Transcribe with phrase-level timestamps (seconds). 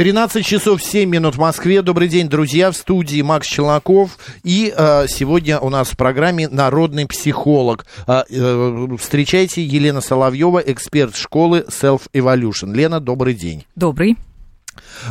[0.00, 1.82] 13 часов 7 минут в Москве.
[1.82, 2.70] Добрый день, друзья.
[2.70, 4.16] В студии Макс Челноков.
[4.42, 7.84] И э, сегодня у нас в программе народный психолог.
[8.06, 12.72] Э, э, встречайте Елена Соловьева, эксперт школы Self Evolution.
[12.72, 13.66] Лена, добрый день.
[13.76, 14.16] Добрый.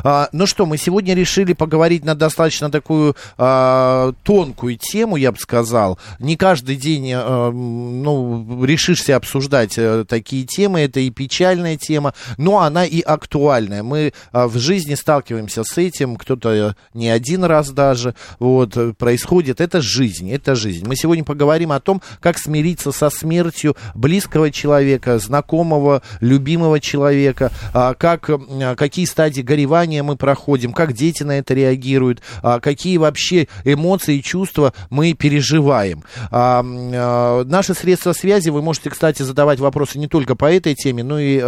[0.04, 5.38] А, ну что, мы сегодня решили поговорить на достаточно такую а, тонкую тему, я бы
[5.38, 6.00] сказал.
[6.20, 10.82] Не каждый день а, ну, решишься обсуждать а, такие темы.
[10.82, 13.84] Это и печальная тема, но она и актуальная.
[13.84, 18.16] Мы а, в жизни сталкиваемся с этим, кто-то не один раз даже.
[18.40, 19.62] Вот, происходит.
[19.62, 20.88] Это жизнь, это жизнь.
[20.88, 27.94] Мы сегодня поговорим о том, как смириться со смертью близкого человека, знакомого, любимого человека, а,
[27.94, 33.48] как, а, какие стадии горевания мы проходим, как дети на это реагируют, а, какие вообще
[33.64, 36.04] эмоции и чувства мы переживаем.
[36.30, 41.04] А, а, наши средства связи, вы можете, кстати, задавать вопросы не только по этой теме,
[41.04, 41.40] но и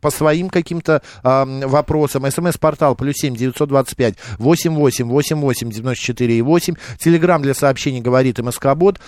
[0.00, 2.24] по своим каким-то вопросам.
[2.30, 6.74] СМС-портал плюс семь девятьсот двадцать пять восемь восемь восемь восемь девяносто четыре и восемь.
[6.98, 8.98] Телеграмм для сообщений говорит МСК-бот.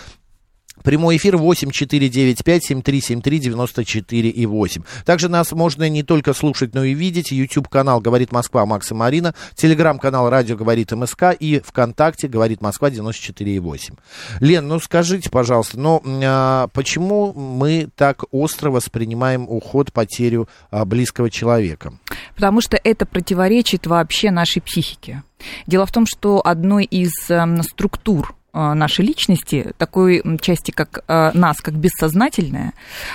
[0.86, 4.82] Прямой эфир 8495-7373-94 и 8.
[5.04, 7.32] Также нас можно не только слушать, но и видеть.
[7.32, 9.34] YouTube-канал «Говорит Москва» Макс и Марина.
[9.56, 13.96] Телеграм-канал «Радио говорит МСК» и ВКонтакте «Говорит Москва» 94 и 8.
[14.38, 21.30] Лен, ну скажите, пожалуйста, но а, почему мы так остро воспринимаем уход, потерю а, близкого
[21.30, 21.94] человека?
[22.36, 25.24] Потому что это противоречит вообще нашей психике.
[25.66, 28.35] Дело в том, что одной из э, структур
[28.74, 32.72] нашей личности, такой части, как э, нас, как бессознательная,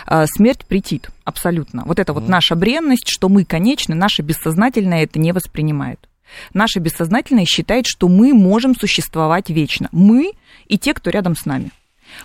[0.07, 1.84] э, смерть претит абсолютно.
[1.85, 6.00] Вот это вот наша бренность, что мы конечны, наше бессознательное это не воспринимает.
[6.53, 9.90] Наше бессознательное считает, что мы можем существовать вечно.
[9.91, 10.34] Мы
[10.68, 11.72] и те, кто рядом с нами.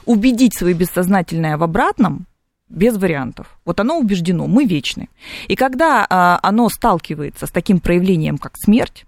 [0.05, 2.26] Убедить свое бессознательное в обратном
[2.69, 3.59] без вариантов.
[3.65, 5.09] Вот оно убеждено, мы вечны.
[5.49, 6.06] И когда
[6.43, 9.06] оно сталкивается с таким проявлением, как смерть,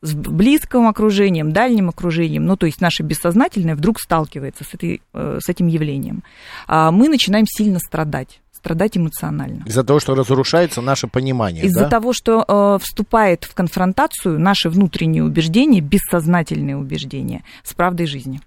[0.00, 5.38] с близким окружением, дальним окружением, ну, то есть наше бессознательное вдруг сталкивается с, этой, э,
[5.40, 6.22] с этим явлением,
[6.66, 9.64] а мы начинаем сильно страдать страдать эмоционально.
[9.66, 11.64] Из-за того, что разрушается наше понимание.
[11.64, 11.88] Из-за да?
[11.88, 18.40] того, что э, вступает в конфронтацию наши внутренние убеждения, бессознательные убеждения с правдой жизни.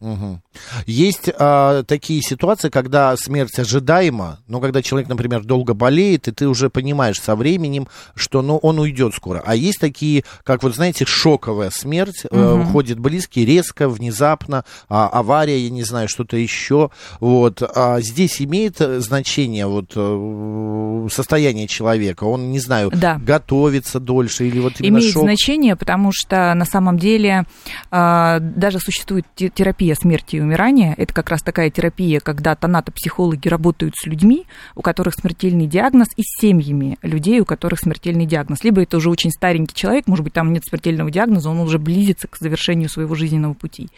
[0.00, 0.40] Угу.
[0.86, 6.48] Есть а, такие ситуации, когда смерть ожидаема, но когда человек, например, долго болеет, и ты
[6.48, 9.42] уже понимаешь со временем, что ну, он уйдет скоро.
[9.44, 12.34] А есть такие, как вот знаете, шоковая смерть, угу.
[12.34, 16.90] э, уходит близкий, резко, внезапно, а, авария, я не знаю, что-то еще.
[17.20, 17.62] Вот.
[17.62, 22.24] А здесь имеет значение вот, э, состояние человека?
[22.24, 23.18] Он, не знаю, да.
[23.18, 25.24] готовится дольше или вот именно Имеет шок?
[25.24, 27.44] значение, потому что на самом деле
[27.90, 30.94] э, даже существует терапия терапия смерти и умирания.
[30.96, 36.22] Это как раз такая терапия, когда тонатопсихологи работают с людьми, у которых смертельный диагноз, и
[36.22, 38.64] с семьями людей, у которых смертельный диагноз.
[38.64, 42.28] Либо это уже очень старенький человек, может быть, там нет смертельного диагноза, он уже близится
[42.28, 43.88] к завершению своего жизненного пути.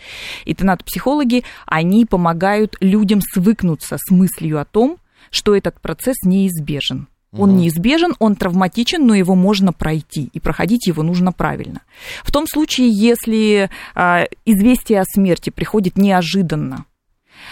[0.44, 4.98] И тонатопсихологи, они помогают людям свыкнуться с мыслью о том,
[5.30, 7.06] что этот процесс неизбежен.
[7.32, 7.60] Он угу.
[7.60, 11.80] неизбежен, он травматичен, но его можно пройти, и проходить его нужно правильно.
[12.24, 16.84] В том случае, если а, известие о смерти приходит неожиданно,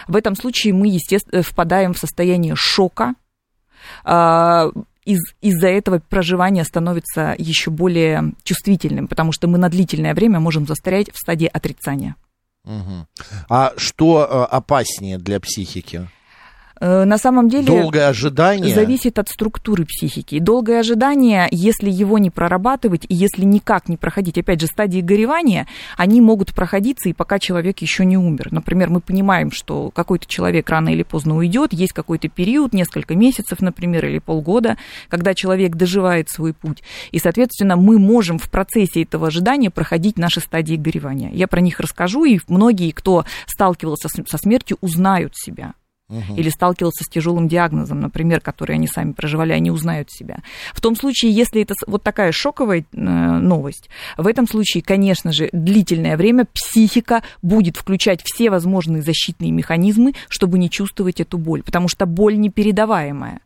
[0.06, 3.14] в этом случае мы, естественно, впадаем в состояние шока,
[4.04, 4.70] а,
[5.06, 10.66] из, из-за этого проживание становится еще более чувствительным, потому что мы на длительное время можем
[10.66, 12.16] застрять в стадии отрицания.
[12.64, 13.06] Угу.
[13.48, 16.08] А что а, опаснее для психики?
[16.80, 17.66] Э, на самом деле...
[17.66, 18.74] Долгое ожидание?
[18.74, 20.38] Зависит от структуры психики.
[20.38, 25.66] Долгое ожидание, если его не прорабатывать и если никак не проходить, опять же, стадии горевания,
[25.96, 28.48] они могут проходиться и пока человек еще не умер.
[28.50, 33.60] Например, мы понимаем, что какой-то человек рано или поздно уйдет, есть какой-то период, несколько месяцев,
[33.60, 34.78] например, или полгода,
[35.08, 36.82] когда человек доживает свой путь.
[37.10, 41.30] И, соответственно, мы можем в процессе этого ожидания проходить наши стадии горевания.
[41.32, 45.74] Я про них расскажу, и многие, кто сталкивался со смертью, узнают себя
[46.36, 50.38] или сталкивался с тяжелым диагнозом, например, который они сами проживали, они узнают себя.
[50.72, 55.48] В том случае, если это вот такая шоковая э, новость, в этом случае, конечно же,
[55.52, 61.88] длительное время психика будет включать все возможные защитные механизмы, чтобы не чувствовать эту боль, потому
[61.88, 63.40] что боль непередаваемая.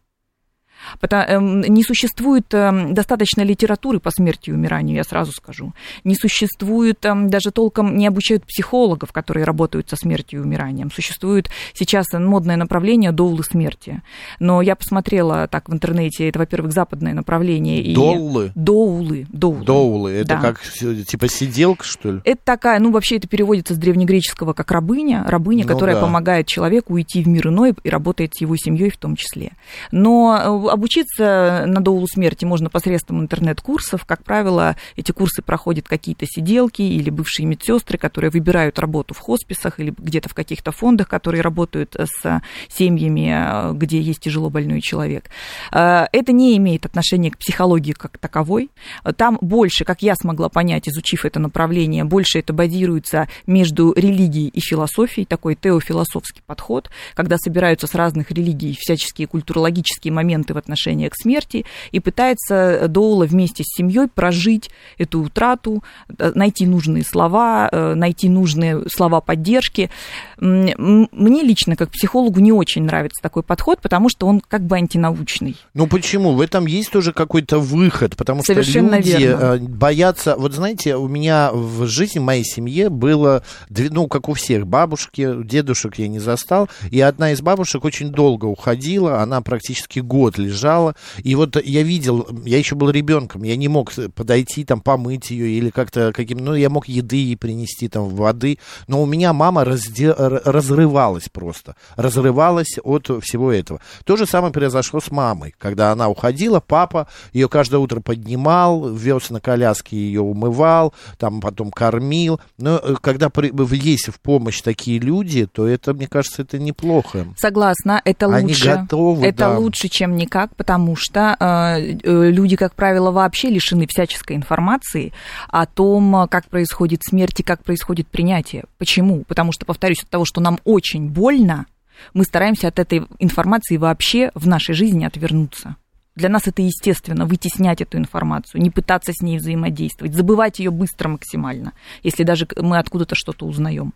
[1.02, 5.72] Эм, не существует эм, достаточно литературы по смерти и умиранию, я сразу скажу.
[6.04, 10.90] Не существует, эм, даже толком не обучают психологов, которые работают со смертью и умиранием.
[10.90, 14.02] Существует сейчас модное направление доулы смерти.
[14.38, 17.82] Но я посмотрела так в интернете, это, во-первых, западное направление.
[17.82, 18.52] и- Доулы?
[18.54, 19.26] Доулы.
[19.30, 19.64] Доулы.
[19.64, 20.40] Доулы, это Да.
[20.40, 22.20] как типа сиделка, что ли?
[22.24, 26.02] Это такая, ну, вообще это переводится с древнегреческого как рабыня, рабыня, Ну которая да.
[26.02, 29.52] помогает человеку уйти в мир иной и работает с его семьей в том числе.
[29.92, 30.36] Но
[30.72, 34.04] э, обучиться на доулу смерти можно посредством интернет-курсов.
[34.04, 39.80] Как правило, эти курсы проходят какие-то сиделки или бывшие медсестры, которые выбирают работу в хосписах
[39.80, 44.80] или где-то в каких-то фондах, которые работают э, с семьями, э, где есть тяжело больной
[44.80, 45.30] человек.
[45.72, 48.70] Э, Это не имеет отношения к психологии как таковой.
[49.16, 54.60] Там больше, как я смогла понять, изучив это направление, больше это базируется между религией и
[54.60, 61.14] философией, такой теофилософский подход, когда собираются с разных религий всяческие культурологические моменты в отношении к
[61.14, 65.82] смерти и пытается Доула вместе с семьей прожить эту утрату,
[66.18, 69.90] э, найти нужные слова, э, найти нужные слова поддержки.
[70.38, 75.56] Мне лично, как психологу, не очень нравится такой подход, потому что он как бы антинаучный.
[75.74, 76.32] Ну почему?
[76.32, 79.42] В этом есть тоже какой-то выход, потому что Совершенно люди верно.
[79.42, 80.36] э, боятся.
[80.36, 85.42] Вот знаете, у меня в жизни, в моей семье было, ну, как у всех, бабушки,
[85.44, 90.94] дедушек я не застал, и одна из бабушек очень долго уходила, она практически год лежала,
[91.22, 95.48] и вот я видел, я еще был ребенком, я не мог подойти, там, помыть ее
[95.58, 98.58] или как-то каким, ну, я мог еды ей принести, там, воды,
[98.88, 103.80] но у меня мама разде- разрывалась просто, разрывалась от всего этого.
[104.04, 109.30] То же самое произошло с мамой, когда она уходила, папа ее каждое утро поднимал, вез
[109.30, 112.40] на коляске ее умывал, там потом кормил.
[112.58, 117.26] Но э, когда при- есть в помощь такие люди, то это, мне кажется, это неплохо.
[117.38, 118.74] Согласна, это Они лучше.
[118.74, 119.58] готовы, это да.
[119.58, 125.12] лучше, чем никак, потому что э, э, люди, как правило, вообще лишены всяческой информации
[125.48, 128.64] о том, как происходит смерть и как происходит принятие.
[128.78, 129.24] Почему?
[129.24, 131.66] Потому что, повторюсь, от того, что нам очень больно,
[132.12, 135.76] мы стараемся от этой информации вообще в нашей жизни отвернуться.
[136.16, 141.08] Для нас это естественно, вытеснять эту информацию, не пытаться с ней взаимодействовать, забывать ее быстро
[141.08, 141.72] максимально,
[142.04, 143.94] если даже мы откуда-то что-то узнаем.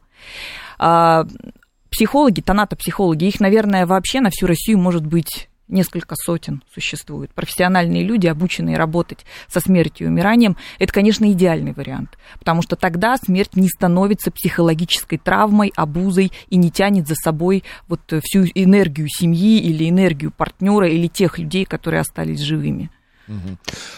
[0.78, 1.26] А,
[1.90, 7.32] психологи, тонато-психологи, их, наверное, вообще на всю Россию может быть несколько сотен существует.
[7.34, 13.16] Профессиональные люди, обученные работать со смертью и умиранием, это, конечно, идеальный вариант, потому что тогда
[13.16, 19.58] смерть не становится психологической травмой, обузой и не тянет за собой вот всю энергию семьи
[19.58, 22.90] или энергию партнера или тех людей, которые остались живыми.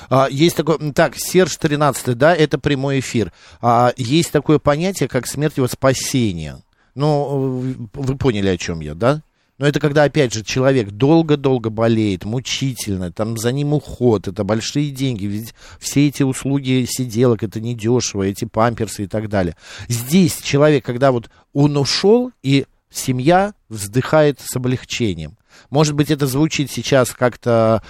[0.09, 3.33] А, есть такое, м, так, Серж 13, да, это прямой эфир.
[3.61, 6.59] А, есть такое понятие, как смерть во спасение.
[6.95, 9.23] Ну, вы поняли, о чем я, да?
[9.61, 14.91] Но это когда, опять же, человек долго-долго болеет, мучительно, там за ним уход, это большие
[14.91, 19.55] деньги, ведь все эти услуги сиделок, это недешево, эти памперсы и так далее.
[19.87, 25.37] Здесь человек, когда вот он ушел, и семья вздыхает с облегчением.
[25.69, 27.83] Может быть, это звучит сейчас как-то,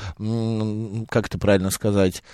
[1.08, 2.25] как это правильно сказать,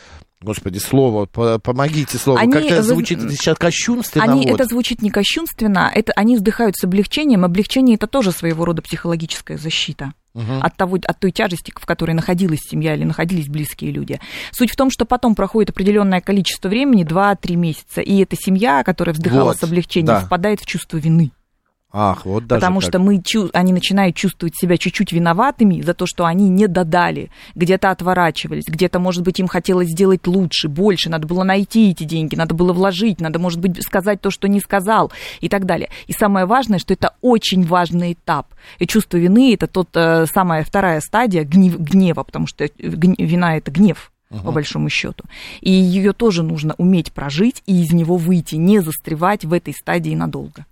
[0.43, 2.41] Господи, слово, по- помогите слово.
[2.41, 4.25] Они, Как-то вы- звучит это сейчас кощунственно.
[4.25, 4.55] Они, вот.
[4.61, 7.45] это звучит не кощунственно, это, они вздыхают с облегчением.
[7.45, 10.13] Облегчение это тоже своего рода психологическая защита.
[10.35, 10.63] Мгм.
[10.63, 14.21] От, того, от той тяжести, в которой находилась семья или находились близкие люди.
[14.53, 19.15] Суть в том, что потом проходит определенное количество времени, 2-3 месяца, и эта семья, которая
[19.15, 20.21] вздыхала Вот, с облегчением, да.
[20.21, 21.31] впадает в чувство вины.
[21.93, 22.89] Ах, вот даже потому так.
[22.89, 27.91] что мы, они начинают чувствовать себя чуть-чуть виноватыми за то, что они не додали, где-то
[27.91, 32.55] отворачивались, где-то, может быть, им хотелось сделать лучше, больше, надо было найти эти деньги, надо
[32.55, 35.89] было вложить, надо, может быть, сказать то, что не сказал и так далее.
[36.07, 38.49] И самое важное, что это очень важный этап.
[38.79, 43.71] И чувство вины– это тот, э, самая вторая стадия гнев- гнева, потому что вина– это
[43.71, 45.25] гнев по большому счету.
[45.61, 50.15] И ее тоже нужно уметь прожить и из него выйти, не застревать в этой стадии
[50.15, 50.67] надолго.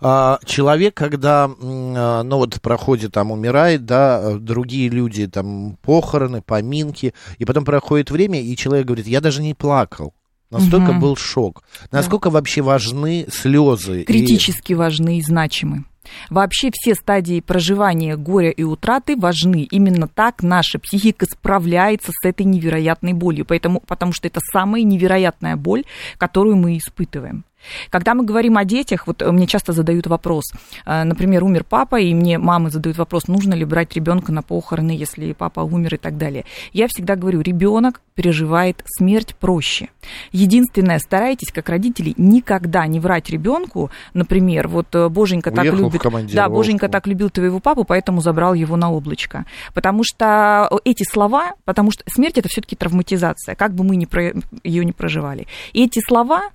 [0.00, 6.42] А, человек, когда, а, ну вот проходит там, умирает, да, э, другие люди там похороны,
[6.42, 10.12] поминки, и потом проходит время, и человек говорит, я даже не плакал.
[10.50, 11.00] Настолько Мгм.
[11.00, 11.62] был шок.
[11.90, 14.02] Насколько вообще важны слезы?
[14.02, 15.84] и- критически важны и значимы.
[16.30, 19.66] Вообще все стадии проживания горя и утраты важны.
[19.68, 25.56] Именно так наша психика справляется с этой невероятной болью, поэтому, потому что это самая невероятная
[25.56, 25.82] боль,
[26.16, 27.44] которую мы испытываем.
[27.90, 30.44] Когда мы говорим о детях, вот мне часто задают вопрос,
[30.84, 34.90] э, например, умер папа, и мне мамы задают вопрос, нужно ли брать ребенка на похороны,
[34.90, 36.44] если папа умер и так далее.
[36.72, 39.88] Я всегда говорю, ребенок переживает смерть проще.
[40.32, 46.32] Единственное, старайтесь, как родители, никогда не врать ребенку, например, вот э, Боженька так Уехал любит,
[46.32, 46.48] да.
[46.48, 49.44] Боженька так любил твоего папу, поэтому забрал его на облачко.
[49.74, 54.32] Потому что эти слова, потому что смерть это все-таки травматизация, как бы мы ни про,
[54.64, 55.46] ее не проживали.
[55.72, 56.50] И эти слова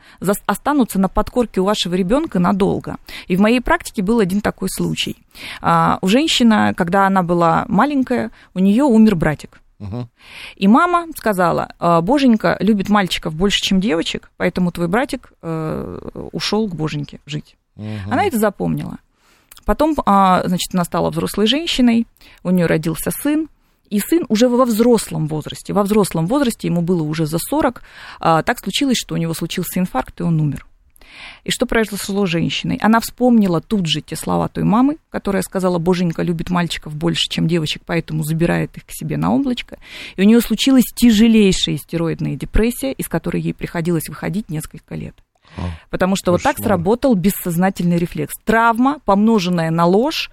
[0.45, 2.97] останутся на подкорке у вашего ребенка надолго.
[3.27, 5.17] И в моей практике был один такой случай.
[5.61, 9.59] А, у женщины, когда она была маленькая, у нее умер братик.
[10.55, 16.75] И мама сказала, «А, Боженька любит мальчиков больше, чем девочек, поэтому твой братик ушел к
[16.75, 17.57] Боженьке жить.
[17.75, 18.11] Мгм.
[18.11, 18.97] Она это запомнила.
[19.65, 22.07] Потом, а, значит, она стала взрослой женщиной,
[22.43, 23.47] у нее родился сын,
[23.89, 27.83] и сын уже во взрослом возрасте, во взрослом возрасте, ему было уже за 40,
[28.19, 30.65] а, так случилось, что у него случился инфаркт, и он умер.
[31.43, 32.77] И что произошло с женщиной?
[32.81, 37.47] Она вспомнила тут же те слова той мамы, которая сказала, Боженька любит мальчиков больше, чем
[37.47, 39.77] девочек, поэтому забирает их к себе на облачко.
[40.15, 45.15] И у нее случилась тяжелейшая стероидная депрессия, из которой ей приходилось выходить несколько лет.
[45.57, 48.33] А, Потому что вот так сработал бессознательный рефлекс.
[48.45, 50.31] Травма, помноженная на ложь,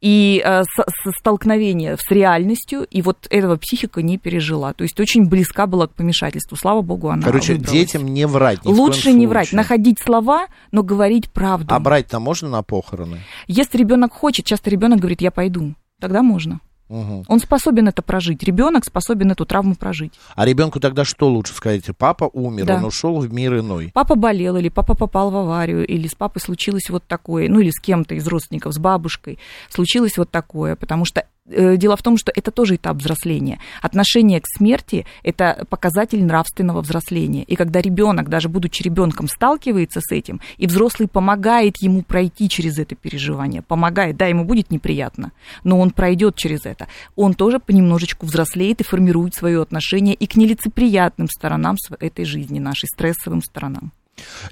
[0.00, 4.72] и э, с- с- столкновение с реальностью, и вот этого психика не пережила.
[4.72, 6.56] То есть очень близка была к помешательству.
[6.56, 7.72] Слава богу, она Короче, выбралась.
[7.72, 8.64] детям не врать.
[8.64, 11.74] ни Лучше не врать, находить слова, но говорить правду.
[11.74, 13.20] А брать-то можно на похороны?
[13.46, 16.60] Если ребенок хочет, часто ребенок говорит, я пойду, тогда можно.
[16.88, 17.24] Мгм.
[17.28, 18.42] Он способен это прожить.
[18.42, 20.12] Ребенок способен эту травму прожить.
[20.34, 21.84] А ребенку тогда что лучше сказать?
[21.96, 22.76] Папа умер, Да.
[22.76, 23.90] он ушел в мир иной.
[23.94, 27.70] Папа болел, или папа попал в аварию, или с папой случилось вот такое, ну или
[27.70, 32.32] с кем-то из родственников, с бабушкой, случилось вот такое, потому что дело в том, что
[32.34, 33.58] это тоже этап взросления.
[33.82, 37.42] Отношение к смерти– это показатель нравственного взросления.
[37.44, 42.78] И когда ребенок, даже будучи ребенком, сталкивается с этим, и взрослый помогает ему пройти через
[42.78, 45.32] это переживание, помогает, да, ему будет неприятно,
[45.64, 50.36] но он пройдет через это, он тоже понемножечку взрослеет и формирует свое отношение и к
[50.36, 53.92] нелицеприятным сторонам этой жизни, нашей стрессовым сторонам.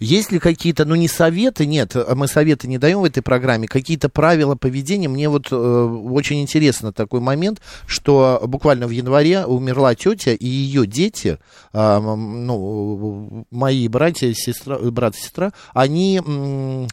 [0.01, 4.09] Есть ли какие-то, ну не советы, нет, мы советы не даем в этой программе, какие-то
[4.09, 5.09] правила поведения?
[5.09, 10.87] Мне вот э, очень интересно такой момент, что буквально в январе умерла тетя и ее
[10.87, 11.39] дети,
[11.73, 16.21] м, ну, мои братья, сестра, брат и сестра, они...
[16.25, 16.89] м,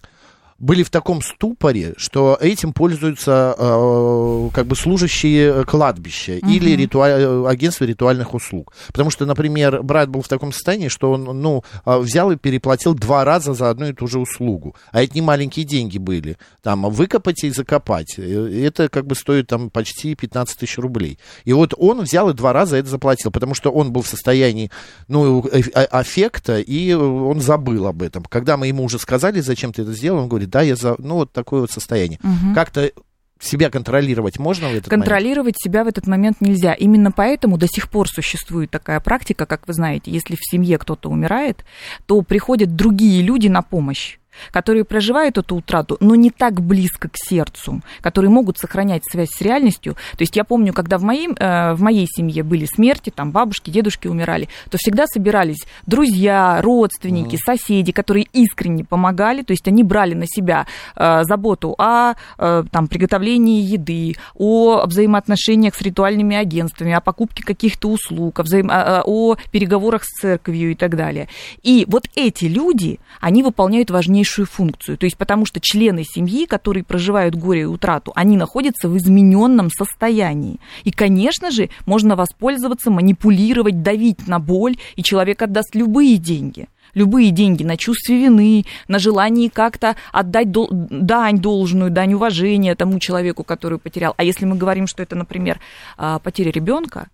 [0.63, 7.83] были в таком ступоре, что этим пользуются э, как бы служащие кладбища или ритуа- агентства
[7.83, 8.73] ритуальных услуг.
[8.87, 12.93] Потому что, например, брат был в таком состоянии, что он ну, э, взял и переплатил
[12.93, 14.73] два раза за одну и ту же услугу.
[14.93, 16.37] А это не маленькие деньги были.
[16.61, 18.15] Там выкопать и закопать.
[18.17, 21.19] Э, Это как бы стоит там почти 15 тысяч рублей.
[21.43, 24.71] И вот он взял и два раза это заплатил, потому что он был в состоянии
[25.09, 28.23] ну, э- э- аффекта, и он забыл об этом.
[28.23, 30.95] Когда мы ему уже сказали, зачем ты это сделал, он говорит, да, я за...
[30.99, 32.19] Ну, вот такое вот состояние.
[32.55, 32.91] Как-то
[33.39, 35.03] себя контролировать можно в этот момент?
[35.03, 36.73] Контролировать себя в этот момент нельзя.
[36.73, 41.09] Именно поэтому до сих пор существует такая практика, как вы знаете, если в семье кто-то
[41.09, 41.65] умирает,
[42.05, 44.17] то приходят другие люди на помощь
[44.51, 49.41] которые проживают эту утрату, но не так близко к сердцу, которые могут сохранять связь с
[49.41, 49.93] реальностью.
[49.93, 53.69] То есть я помню, когда в моей, э, в моей семье были смерти, там бабушки,
[53.69, 60.13] дедушки умирали, то всегда собирались друзья, родственники, соседи, которые искренне помогали, то есть они брали
[60.13, 67.01] на себя э, заботу о э, там, приготовлении еды, о взаимоотношениях с ритуальными агентствами, о
[67.01, 71.27] покупке каких-то услуг, о, взаим- о- переговорах с церковью и так далее.
[71.61, 73.91] И вот эти люди, они выполняют
[74.23, 78.89] важнейшую функцию, то есть потому что члены семьи, которые проживают горе и утрату, они находятся
[78.89, 80.59] в измененном состоянии.
[80.85, 87.31] И, конечно же, можно воспользоваться, манипулировать, давить на боль, и человек отдаст любые деньги любые
[87.31, 93.43] деньги на чувстве вины, на желании как-то отдать дол- дань должную, дань уважения тому человеку,
[93.43, 94.13] который потерял.
[94.15, 95.59] А если мы говорим, что это, например,
[95.97, 97.07] а, потеря ребенка,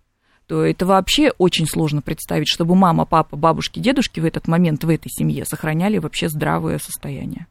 [0.50, 4.88] то это вообще очень сложно представить, чтобы мама, папа, бабушки, дедушки в этот момент в
[4.88, 7.46] этой семье сохраняли вообще здравое состояние.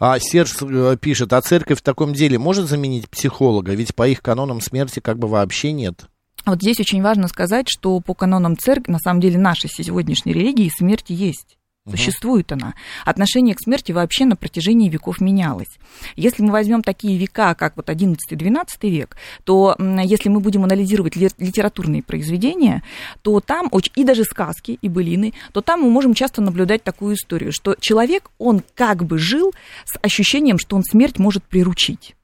[0.00, 3.74] А Серж э, пишет, а церковь в таком деле может заменить психолога?
[3.74, 6.06] Ведь по их канонам смерти как бы вообще нет.
[6.44, 10.68] Вот здесь очень важно сказать, что по канонам церкви, на самом деле, нашей сегодняшней религии
[10.68, 11.58] смерть есть.
[11.88, 12.74] Существует она.
[13.06, 15.78] Отношение к смерти вообще на протяжении веков менялось.
[16.14, 18.16] Если мы возьмем такие века, как вот 11-12
[18.82, 22.82] век, то если мы будем анализировать ли- литературные произведения,
[23.22, 27.50] то там, и даже сказки, и былины, то там мы можем часто наблюдать такую историю,
[27.50, 29.52] что человек, он как бы жил
[29.86, 32.14] с ощущением, что он смерть может приручить.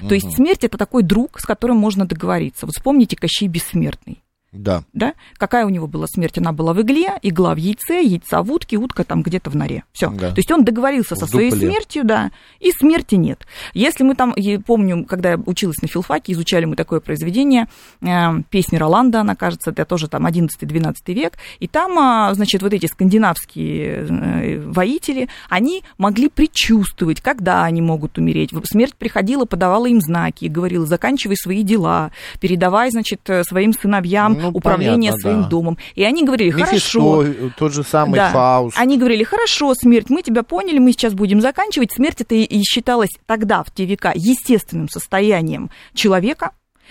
[0.00, 2.66] То есть смерть это такой друг, с которым можно договориться.
[2.66, 4.23] Вот вспомните Кощей Бессмертный.
[4.54, 4.84] Да.
[4.92, 5.14] Да?
[5.36, 6.38] Какая у него была смерть?
[6.38, 9.84] Она была в игле, игла в яйце, яйца в утке, утка там где-то в норе.
[9.92, 10.10] Все.
[10.10, 10.30] Да.
[10.30, 11.68] То есть он договорился со В своей дупле.
[11.68, 12.30] смертью, да,
[12.60, 13.46] и смерти нет.
[13.74, 17.66] Если мы там, я помню, когда я училась на филфаке, изучали мы такое произведение,
[18.00, 18.06] э,
[18.50, 22.86] песни Роланда, она, кажется, это тоже там 11-12 век, и там, а, значит, вот эти
[22.86, 28.50] скандинавские э, воители, они могли предчувствовать, когда они могут умереть.
[28.64, 34.58] Смерть приходила, подавала им знаки, говорила, заканчивай свои дела, передавай, значит, э, своим сыновьям Ну,
[34.58, 35.48] управление понятно, своим да.
[35.48, 35.78] домом.
[35.94, 37.22] И они говорили, хорошо.
[37.22, 38.30] Мефисто, тот же самый Да.
[38.30, 38.78] Фауст.
[38.78, 41.92] Они говорили, хорошо, смерть, мы тебя поняли, мы сейчас будем заканчивать.
[41.92, 46.50] Смерть это и- считалась тогда, в те века, естественным состоянием человека.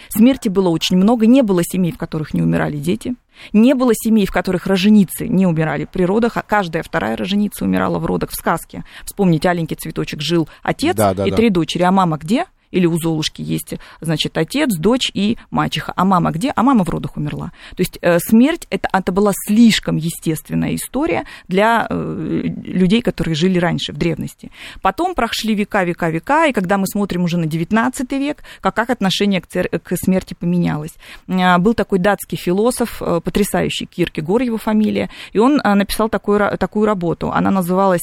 [0.09, 3.15] Смерти было очень много, не было семей, в которых не умирали дети.
[3.51, 7.99] Не было семей, в которых роженицы не умирали при родах, а каждая вторая роженица умирала
[7.99, 8.83] в родах в сказке.
[9.05, 11.35] Вспомните, аленький цветочек жил отец Да, да, и да.
[11.37, 12.45] три дочери, а мама где?
[12.73, 15.93] Или у Золушки есть, значит, отец, дочь и мачеха.
[15.95, 16.51] А мама где?
[16.55, 17.51] А мама в родах умерла.
[17.75, 23.59] То есть э, смерть это, это была слишком естественная история для э, людей, которые жили
[23.59, 24.51] раньше, в древности.
[24.81, 28.89] Потом прошли века, века, века, и когда мы смотрим уже на 19 век, как, как
[28.89, 30.95] отношение к, цер- к смерти поменялось.
[31.27, 36.85] А, Был такой датский философ, э, потрясающий Киркегор его фамилия, и он написал такую, такую
[36.85, 37.31] работу.
[37.31, 38.01] Она называлась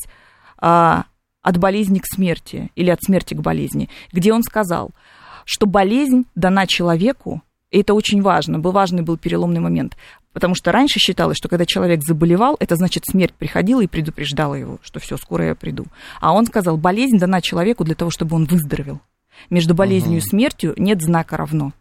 [1.42, 4.90] от болезни к смерти или от смерти к болезни, где он сказал,
[5.44, 9.96] что болезнь дана человеку, и это очень важно, был важный был переломный момент,
[10.32, 14.78] потому что раньше считалось, что когда человек заболевал, это значит смерть приходила и предупреждала его,
[14.82, 15.86] что все, скоро я приду.
[16.20, 19.00] А он сказал, болезнь дана человеку для того, чтобы он выздоровел.
[19.48, 21.72] Между болезнью и смертью нет знака равно.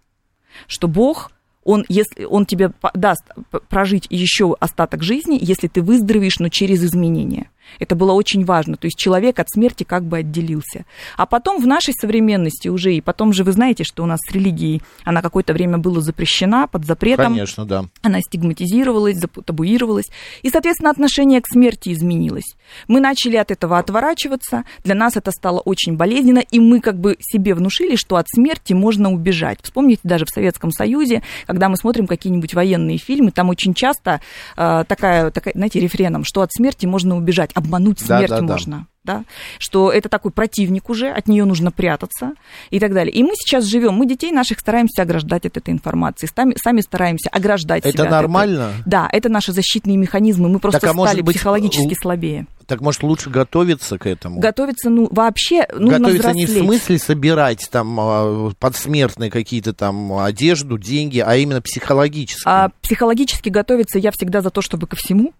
[0.68, 1.32] Что Бог
[1.64, 3.24] он, если, он тебе даст
[3.68, 7.52] прожить еще остаток жизни, если ты выздоровеешь, но через изменения.
[7.78, 8.78] Это было очень важно.
[8.78, 10.86] То есть человек от смерти как бы отделился.
[11.18, 14.32] А потом в нашей современности уже, и потом же вы знаете, что у нас с
[14.32, 17.86] религией, она какое-то время была запрещена под запретом Конечно, да.
[18.02, 20.08] она стигматизировалась, табуировалась,
[20.42, 22.56] и, соответственно, отношение к смерти изменилось.
[22.88, 27.18] Мы начали от этого отворачиваться, для нас это стало очень болезненно, и мы как бы
[27.20, 29.60] себе внушили, что от смерти можно убежать.
[29.62, 34.22] Вспомните даже в Советском Союзе, когда мы смотрим какие-нибудь военные фильмы, там очень часто
[34.58, 38.44] э, такая, такая, знаете, рефреном, что от смерти можно убежать, обмануть Да, смерть да, да.
[38.44, 38.88] можно.
[39.02, 39.24] Да,
[39.60, 42.34] что это такой противник уже, от нее нужно прятаться
[42.70, 43.12] и так далее.
[43.14, 47.30] И мы сейчас живем, мы детей наших стараемся ограждать от этой информации, сами, сами стараемся
[47.32, 48.74] ограждать Это себя от нормально?
[48.78, 48.84] этой.
[48.86, 52.46] Да, это наши защитные механизмы, мы просто Так, а стали быть, психологически слабее.
[52.68, 54.40] Так может лучше готовиться к этому?
[54.42, 56.68] Готовиться, ну, вообще нужно Готовиться не в взрослеть.
[56.68, 62.44] смысле собирать там а, подсмертные какие-то там одежду, деньги, а именно психологически.
[62.46, 65.34] А психологически готовиться я всегда за то, чтобы ко всему.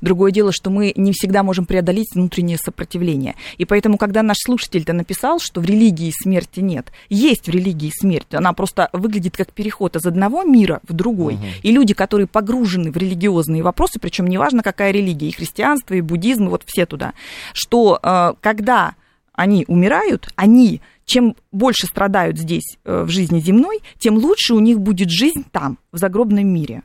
[0.00, 3.34] Другое дело, что мы не всегда можем преодолеть внутреннее сопротивление.
[3.58, 8.34] И поэтому, когда наш слушатель-то написал, что в религии смерти нет, есть в религии смерть.
[8.34, 11.38] Она просто выглядит как переход из одного мира в другой.
[11.62, 16.46] И люди, которые погружены в религиозные вопросы, причем неважно, какая религия, и христианство, и буддизм,
[16.46, 17.14] и вот все туда,
[17.52, 18.94] что э, когда
[19.32, 24.80] они умирают, они чем больше страдают здесь э, в жизни земной, тем лучше у них
[24.80, 26.82] будет жизнь там, в загробном мире.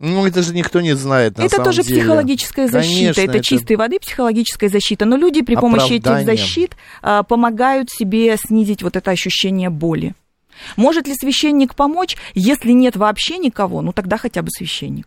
[0.00, 2.00] Ну, это же никто не знает, на это самом тоже деле.
[2.00, 5.04] психологическая защита, Конечно, это, чистой воды психологическая защита.
[5.04, 10.14] Но люди при помощи этих защит а, помогают себе снизить вот это ощущение боли.
[10.76, 12.16] Может ли священник помочь?
[12.34, 15.06] Если нет вообще никого, ну тогда хотя бы священник.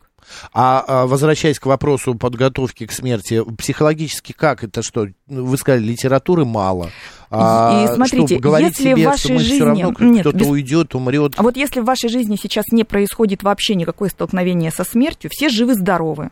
[0.53, 5.07] А, а, возвращаясь к вопросу подготовки к смерти, психологически как это что?
[5.27, 6.89] Вы сказали, литературы мало.
[7.29, 10.37] А, И смотрите, что, говорить если в себе, вашей что жизни- все равно Нет, кто-то
[10.37, 11.33] без- уйдет, умрет.
[11.37, 15.49] А вот если в вашей жизни сейчас не происходит вообще никакое столкновение со смертью, все
[15.49, 16.29] живы-здоровы,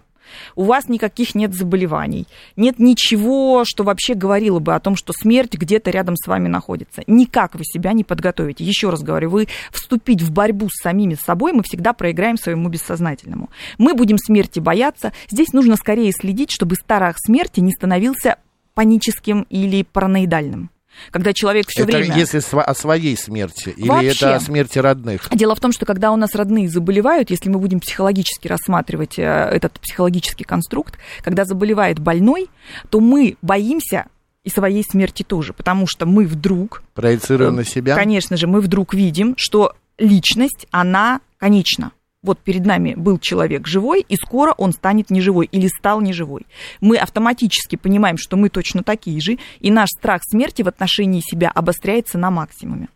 [0.55, 5.53] у вас никаких нет заболеваний, нет ничего, что вообще говорило бы о том, что смерть
[5.53, 7.03] где-то рядом с вами находится.
[7.07, 8.63] Никак вы себя не подготовите.
[8.63, 13.49] Еще раз говорю, вы вступить в борьбу с самими собой мы всегда проиграем своему бессознательному.
[13.77, 15.11] Мы будем смерти бояться.
[15.29, 18.37] Здесь нужно скорее следить, чтобы страх смерти не становился
[18.73, 20.69] паническим или параноидальным.
[21.09, 22.15] Когда человек все это время...
[22.15, 24.09] если о своей смерти или Вообще.
[24.09, 25.27] это о смерти родных?
[25.31, 29.23] Дело в том, что когда у нас родные заболевают, если мы будем психологически рассматривать э,
[29.23, 32.49] этот психологический конструкт, когда заболевает больной,
[32.89, 34.05] то мы боимся
[34.43, 37.95] и своей смерти тоже, потому что мы вдруг, Проецируем на э, себя?
[37.95, 41.91] конечно же, мы вдруг видим, что личность, она конечна.
[42.23, 46.45] Вот перед нами был человек живой, и скоро он станет неживой или стал неживой.
[46.79, 51.49] Мы автоматически понимаем, что мы точно такие же, и наш страх смерти в отношении себя
[51.49, 52.89] обостряется на максимуме.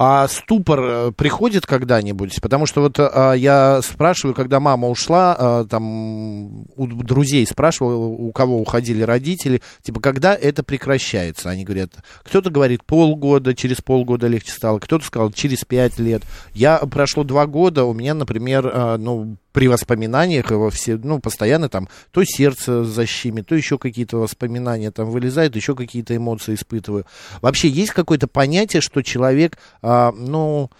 [0.00, 2.40] А ступор э, приходит когда-нибудь?
[2.40, 8.30] Потому что вот а, я спрашиваю, когда мама ушла, а, там у друзей спрашивал, у
[8.30, 11.50] кого уходили родители, типа, когда это прекращается?
[11.50, 16.22] Они говорят, кто-то говорит полгода, через полгода легче стало, кто-то сказал через пять лет.
[16.54, 21.68] Я прошло два года, у меня, например, а, ну, при воспоминаниях его все, ну, постоянно
[21.68, 27.06] там то сердце защимит, то еще какие-то воспоминания там вылезают, еще какие-то эмоции испытываю.
[27.42, 30.70] Вообще есть какое-то понятие, что человек, а, ну,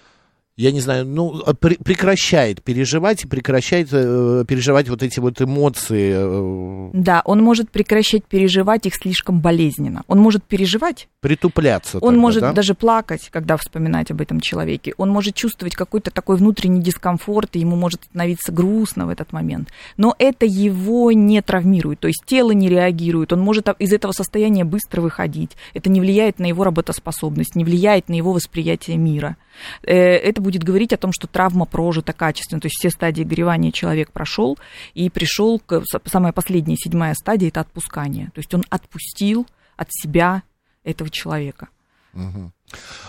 [0.58, 6.12] я не знаю, ну, пр- прекращает переживать и прекращает э, переживать вот эти вот эмоции.
[6.16, 10.02] Э, Да, он может прекращать переживать их слишком болезненно.
[10.08, 11.98] Он может переживать, притупляться.
[11.98, 12.52] он тогда, может да?
[12.52, 14.94] даже плакать, когда вспоминать об этом человеке.
[14.96, 19.68] Он может чувствовать какой-то такой внутренний дискомфорт, и ему может становиться грустно в этот момент.
[19.96, 24.64] Но это его не травмирует, то есть тело не реагирует, он может из этого состояния
[24.64, 25.52] быстро выходить.
[25.74, 29.36] Это не влияет на его работоспособность, не влияет на его восприятие мира.
[29.82, 33.70] Э, Это будет говорить о том, что травма прожита качественно, то есть все стадии горевания
[33.70, 34.58] человек прошел
[34.94, 38.30] и пришел к самая последняя, седьмая стадия, это отпускание.
[38.34, 40.42] То есть он отпустил от себя
[40.84, 41.68] этого человека.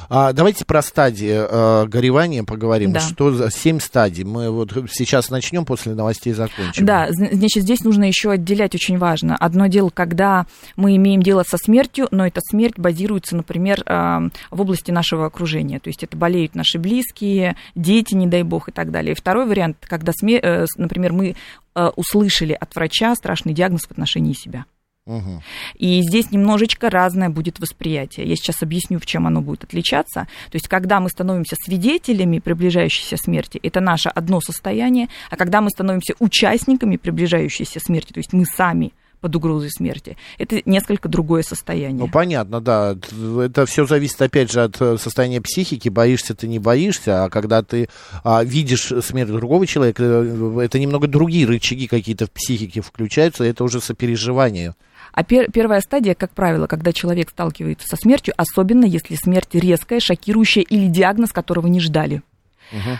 [0.09, 2.93] А, давайте про стадии э, горевания поговорим.
[2.93, 2.99] Да.
[2.99, 4.23] Что за семь стадий?
[4.23, 6.85] Мы вот сейчас начнем, после новостей закончим.
[6.85, 9.35] Да, зн- значит, здесь нужно еще отделять очень важно.
[9.35, 14.19] Одно дело, когда мы имеем дело со смертью, но эта смерть базируется, например, э,
[14.49, 15.79] в области нашего окружения.
[15.79, 19.11] То есть это болеют наши близкие, дети, не дай бог, и так далее.
[19.11, 21.35] И второй вариант, когда, сме- э, например, мы
[21.75, 24.65] э, услышали от врача страшный диагноз в отношении себя.
[25.09, 25.41] Мгм.
[25.73, 28.27] И здесь немножечко разное будет восприятие.
[28.27, 30.27] Я сейчас объясню, в чем оно будет отличаться.
[30.51, 35.71] То есть, когда мы становимся свидетелями приближающейся смерти, это наше одно состояние, а когда мы
[35.71, 41.99] становимся участниками приближающейся смерти, то есть мы сами под угрозой смерти, это несколько другое состояние.
[41.99, 42.95] Ну, понятно, да.
[43.43, 45.89] Это все зависит, опять же, от э, состояния психики.
[45.89, 47.25] Боишься ты, не боишься.
[47.25, 47.89] А когда ты
[48.23, 53.43] а, видишь смерть другого человека, э, это немного другие рычаги какие-то в психике включаются.
[53.43, 54.75] Это уже сопереживание.
[55.11, 59.99] А пер- первая стадия, как правило, когда человек сталкивается со смертью, особенно если смерть резкая,
[59.99, 62.21] шокирующая или диагноз, которого не ждали.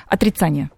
[0.08, 0.70] Отрицание.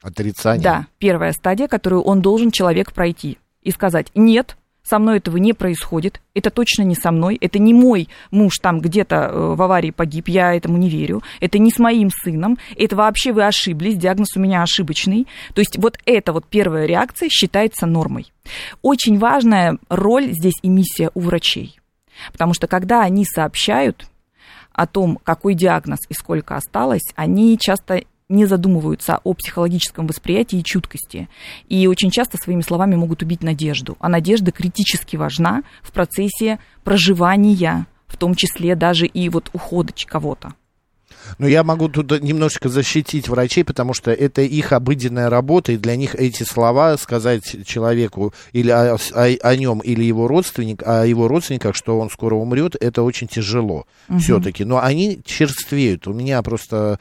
[0.00, 0.62] Отрицание.
[0.62, 4.56] Да, первая стадия, которую он должен человек пройти и сказать нет.
[4.88, 8.80] Со мной этого не происходит, это точно не со мной, это не мой муж там
[8.80, 12.96] где-то э, в аварии погиб, я этому не верю, это не с моим сыном, это
[12.96, 15.26] вообще вы ошиблись, диагноз у меня ошибочный.
[15.52, 18.32] То есть вот эта вот первая реакция считается нормой.
[18.80, 21.78] Очень важная роль здесь и миссия у врачей,
[22.32, 24.06] потому что когда они сообщают
[24.72, 30.64] о том, какой диагноз и сколько осталось, они часто не задумываются о психологическом восприятии и
[30.64, 31.28] чуткости.
[31.68, 33.96] И очень часто своими словами могут убить надежду.
[34.00, 40.54] А надежда критически важна в процессе проживания, в том числе даже и вот ухода кого-то.
[41.38, 45.96] Но я могу тут немножечко защитить врачей, потому что это их обыденная работа, и для
[45.96, 51.28] них эти слова сказать человеку или о, о- о нем, или его родственник, о его
[51.28, 53.86] родственниках, что он скоро умрет, это очень тяжело
[54.20, 54.64] все-таки.
[54.64, 56.06] Но они черствеют.
[56.08, 56.98] У меня просто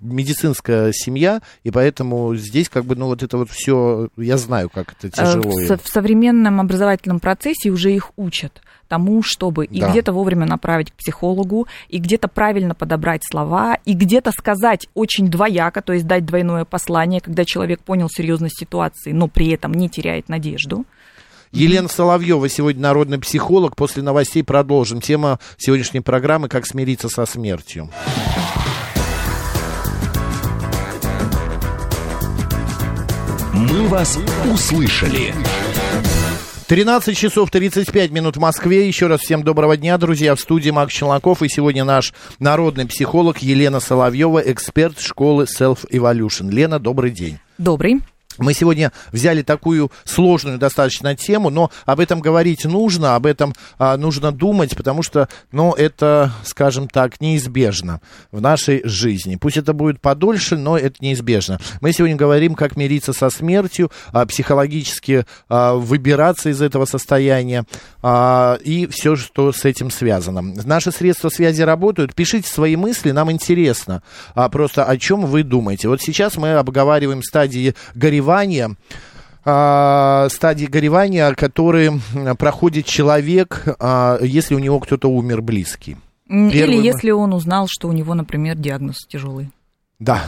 [0.00, 4.94] медицинская семья, и поэтому здесь как бы, ну вот это вот все, я знаю, как
[4.98, 5.50] это Э, тяжело.
[5.50, 9.90] В, со- в современном образовательном процессе уже их учат тому, чтобы и Да.
[9.90, 15.82] где-то вовремя направить к психологу, и где-то правильно подобрать слова, и где-то сказать очень двояко,
[15.82, 20.28] то есть дать двойное послание, когда человек понял серьезность ситуации, но при этом не теряет
[20.28, 20.84] надежду.
[21.52, 23.74] Елена Соловьева сегодня народный психолог.
[23.74, 25.00] После новостей продолжим.
[25.00, 27.90] Тема сегодняшней программы «Как смириться со смертью».
[33.54, 34.18] «Мы вас
[34.52, 35.34] услышали».
[36.68, 38.86] 13 часов 35 минут в Москве.
[38.86, 40.34] Еще раз всем доброго дня, друзья.
[40.34, 41.42] В студии Макс Челноков.
[41.42, 46.50] И сегодня наш народный психолог Елена Соловьева, эксперт школы Self Evolution.
[46.50, 47.38] Лена, добрый день.
[47.56, 48.02] Добрый.
[48.38, 53.96] Мы сегодня взяли такую сложную достаточно тему, но об этом говорить нужно, об этом а,
[53.96, 59.36] нужно думать, потому что, ну, это, скажем так, неизбежно в нашей жизни.
[59.36, 61.58] Пусть это будет подольше, но это неизбежно.
[61.80, 67.64] Мы сегодня говорим, как мириться со смертью, а, психологически а, выбираться из этого состояния
[68.02, 70.42] а, и все, что с этим связано.
[70.42, 72.14] Наши средства связи работают.
[72.14, 74.02] Пишите свои мысли, нам интересно
[74.34, 75.88] а, просто о чем вы думаете.
[75.88, 78.27] Вот сейчас мы обговариваем стадии горевания,
[79.44, 82.00] а, стадии горевания, которые
[82.38, 85.96] проходит человек, а, если у него кто-то умер близкий.
[86.28, 89.48] Или мы- если он узнал, что у него, например, диагноз тяжелый.
[89.98, 90.22] Да.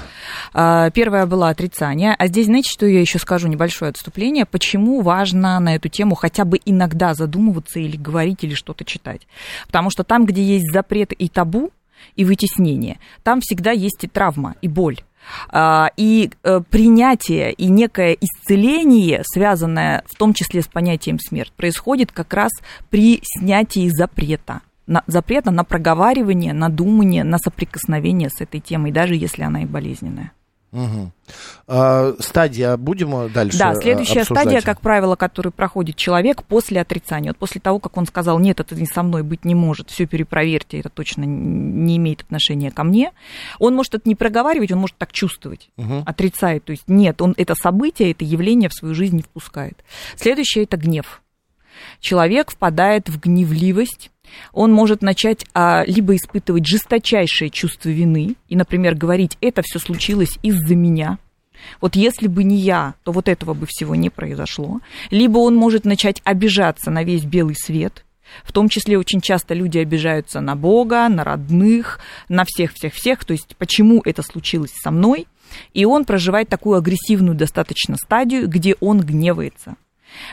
[0.53, 2.17] А, Первое было отрицание.
[2.19, 3.47] А здесь, знаете, что я еще скажу?
[3.47, 4.45] Небольшое отступление.
[4.45, 9.29] Почему важно на эту тему хотя бы иногда задумываться или говорить, или что-то читать?
[9.67, 11.71] Потому что там, где есть запрет и табу,
[12.17, 14.99] и вытеснение, там всегда есть и травма, и боль.
[15.49, 22.13] А, И э, принятие и некое исцеление, связанное в том числе с понятием смерть, происходит
[22.13, 22.53] как раз
[22.91, 24.61] при снятии запрета.
[24.87, 29.67] На, запрета на проговаривание, на думание, на соприкосновение с этой темой, даже если она и
[29.67, 30.33] болезненная.
[30.73, 31.13] Мгм.
[31.67, 34.45] А, стадия будем дальше Да, следующая обсуждать?
[34.45, 37.31] стадия, как правило, которую проходит человек после отрицания.
[37.31, 40.07] Вот после того, как он сказал, нет, это не со мной быть не может, все
[40.07, 43.13] перепроверьте, это точно не имеет отношения ко мне.
[43.59, 46.03] Он может это не проговаривать, он может так чувствовать, Мгм.
[46.07, 46.65] отрицает.
[46.65, 49.83] То есть нет, он это событие, это явление в свою жизнь не впускает.
[50.17, 51.21] Следующее это гнев.
[52.01, 54.11] Человек впадает в гневливость,
[54.53, 60.39] он может начать а, либо испытывать жесточайшее чувство вины и, например, говорить, это все случилось
[60.43, 61.19] из-за меня,
[61.81, 64.81] вот если бы не я, то вот этого бы всего не произошло.
[65.11, 68.05] Либо он может начать обижаться на весь белый свет.
[68.45, 73.25] В том числе очень часто люди обижаются на Бога, на родных, на всех-всех-всех.
[73.25, 75.27] То есть почему это случилось со мной?
[75.75, 79.77] И он проживает такую агрессивную достаточно стадию, где он гневается.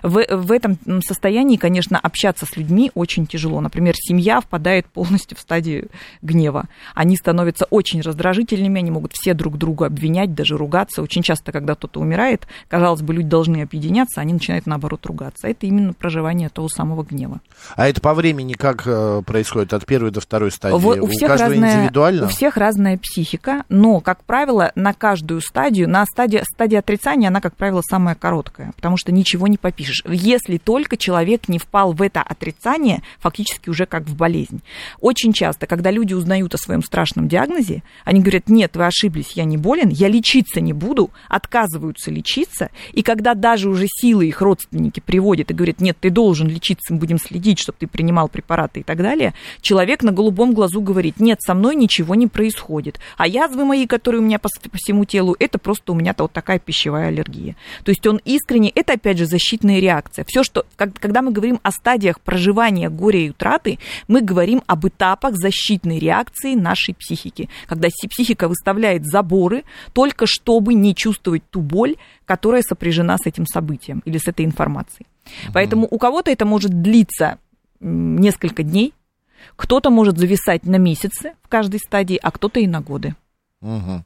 [0.03, 3.61] В, в этом состоянии, конечно, общаться с людьми очень тяжело.
[3.61, 5.89] Например, семья впадает полностью в стадию
[6.21, 6.65] гнева.
[6.93, 11.01] Они становятся очень раздражительными, они могут все друг друга обвинять, даже ругаться.
[11.01, 15.47] Очень часто, когда кто-то умирает, казалось бы, люди должны объединяться, они начинают, наоборот, ругаться.
[15.47, 17.41] Это именно проживание того самого гнева.
[17.75, 20.77] А это по времени как э, происходит от первой до второй стадии?
[20.77, 22.25] Вот у, всех каждого разная, индивидуально?
[22.25, 27.41] у всех разная психика, но, как правило, на каждую стадию, на стадии, стадии отрицания, она,
[27.41, 30.01] как правило, самая короткая, потому что ничего не попишешь.
[30.07, 34.61] Если только человек не впал в это отрицание, фактически уже как в болезнь.
[35.01, 39.43] Очень часто, когда люди узнают о своем страшном диагнозе, они говорят, нет, вы ошиблись, я
[39.43, 45.01] не болен, я лечиться не буду, отказываются лечиться, и когда даже уже силы их родственники
[45.01, 48.83] приводят и говорят, нет, ты должен лечиться, мы будем следить, чтобы ты принимал препараты и
[48.83, 53.65] так далее, человек на голубом глазу говорит, нет, со мной ничего не происходит, а язвы
[53.65, 57.57] мои, которые у меня по, всему телу, это просто у меня-то вот такая пищевая аллергия.
[57.83, 59.25] То есть он искренне, это опять же
[59.57, 60.25] защитная реакция.
[60.27, 64.87] Все, что, как, когда мы говорим о стадиях проживания горя и утраты, мы говорим об
[64.87, 67.49] этапах защитной реакции нашей психики.
[67.67, 73.45] Когда си- психика выставляет заборы, только чтобы не чувствовать ту боль, которая сопряжена с этим
[73.45, 75.07] событием или с этой информацией.
[75.53, 77.37] Поэтому у кого-то это может длиться
[77.79, 78.93] несколько дней,
[79.55, 83.15] кто-то может зависать на месяцы в каждой стадии, а кто-то и на годы.
[83.61, 84.05] Мгм.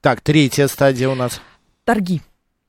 [0.00, 1.40] Так, третья стадия у нас.
[1.84, 2.20] Торги.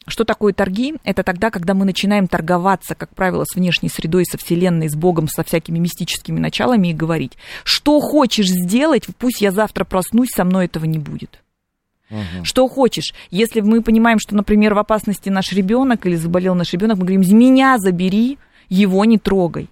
[0.10, 0.96] Что такое торги?
[1.04, 5.28] Это тогда, когда мы начинаем торговаться, как правило, с внешней средой, со Вселенной, с Богом,
[5.28, 10.66] со всякими мистическими началами и говорить, что хочешь сделать, пусть я завтра проснусь, со мной
[10.66, 11.42] этого не будет.
[12.44, 13.14] Что хочешь.
[13.30, 17.22] Если мы понимаем, что, например, в опасности наш ребенок или заболел наш ребенок, мы говорим,
[17.22, 19.70] меня забери, его не трогай.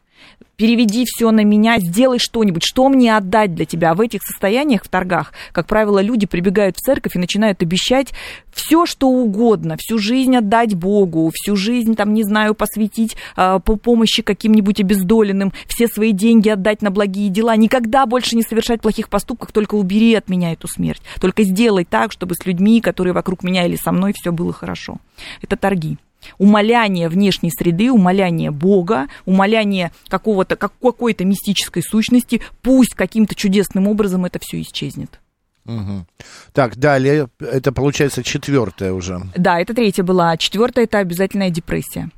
[0.57, 3.93] Переведи все на меня, сделай что-нибудь, что мне отдать для тебя.
[3.93, 8.11] В этих состояниях, в торгах, как правило, люди прибегают в церковь и начинают обещать
[8.51, 13.75] все, что угодно, всю жизнь отдать Богу, всю жизнь, там, не знаю, посвятить а, по
[13.75, 19.09] помощи каким-нибудь обездоленным, все свои деньги отдать на благие дела, никогда больше не совершать плохих
[19.09, 23.43] поступков, только убери от меня эту смерть, только сделай так, чтобы с людьми, которые вокруг
[23.43, 24.97] меня или со мной, все было хорошо.
[25.43, 25.99] Это торги
[26.37, 34.25] умоляние внешней среды, умоляние Бога, умоляние какого-то, как, какой-то мистической сущности, пусть каким-то чудесным образом
[34.25, 35.19] это все исчезнет.
[35.65, 36.07] Мгм.
[36.53, 39.21] Так, далее, это получается четвертая уже.
[39.35, 40.37] Да, это третья была.
[40.37, 42.09] Четвертая это обязательная депрессия.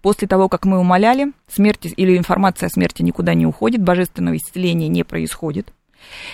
[0.00, 4.88] После того, как мы умоляли, смерть или информация о смерти никуда не уходит, божественного исцеления
[4.88, 5.72] не происходит.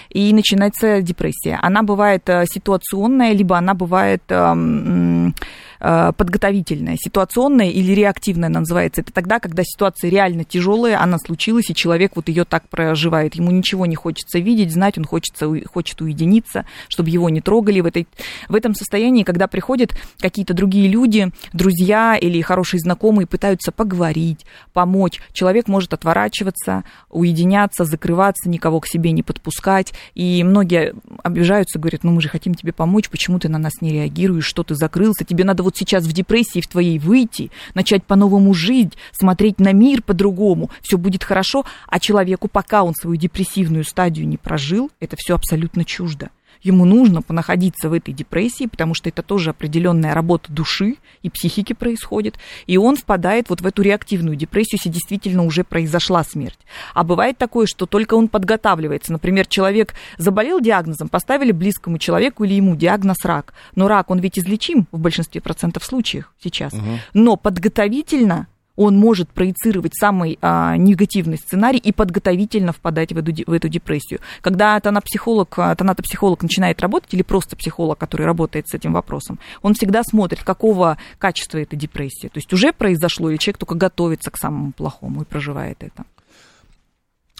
[0.09, 1.59] И начинается депрессия.
[1.63, 5.35] Она бывает э, ситуационная, либо она бывает эм,
[5.81, 6.97] подготовительная.
[6.97, 9.01] Ситуационная или реактивная называется.
[9.01, 13.35] Это тогда, когда ситуация реально тяжелая, она случилась, и человек вот ее так проживает.
[13.35, 17.81] Ему ничего не хочется видеть, знать, он хочется, хочет уединиться, чтобы его не трогали.
[17.81, 18.07] В, этой,
[18.49, 25.21] в этом состоянии, когда приходят какие-то другие люди, друзья или хорошие знакомые, пытаются поговорить, помочь,
[25.33, 29.95] человек может отворачиваться, уединяться, закрываться, никого к себе не подпускать.
[30.15, 33.93] И многие обижаются, говорят, ну мы же хотим тебе помочь, почему ты на нас не
[33.93, 38.55] реагируешь, что ты закрылся, тебе надо вот сейчас в депрессии в твоей выйти, начать по-новому
[38.55, 44.27] жить, смотреть на мир по-другому, все будет хорошо, а человеку, пока он свою депрессивную стадию
[44.29, 46.31] не прожил, это все абсолютно чуждо.
[46.63, 51.73] Ему нужно понаходиться в этой депрессии, потому что это тоже определенная работа души и психики
[51.73, 52.39] происходит.
[52.67, 56.59] И он впадает вот в эту реактивную депрессию, если действительно уже произошла смерть.
[56.95, 59.13] А бывает такое, что только он подготавливается.
[59.13, 63.55] Например, человек заболел диагнозом, поставили близкому человеку или ему диагноз рак.
[63.75, 66.75] Но рак, он ведь излечим в большинстве процентов случаев сейчас.
[67.15, 73.53] Но подготовительно он может проецировать самый а, негативный сценарий и подготовительно впадать в эту, в
[73.53, 74.21] эту депрессию.
[74.41, 80.03] Когда тонопсихолог, тонатопсихолог начинает работать, или просто психолог, который работает с этим вопросом, он всегда
[80.03, 82.29] смотрит, какого качества эта депрессия.
[82.29, 86.05] То есть уже произошло, или человек только готовится к самому плохому и проживает это.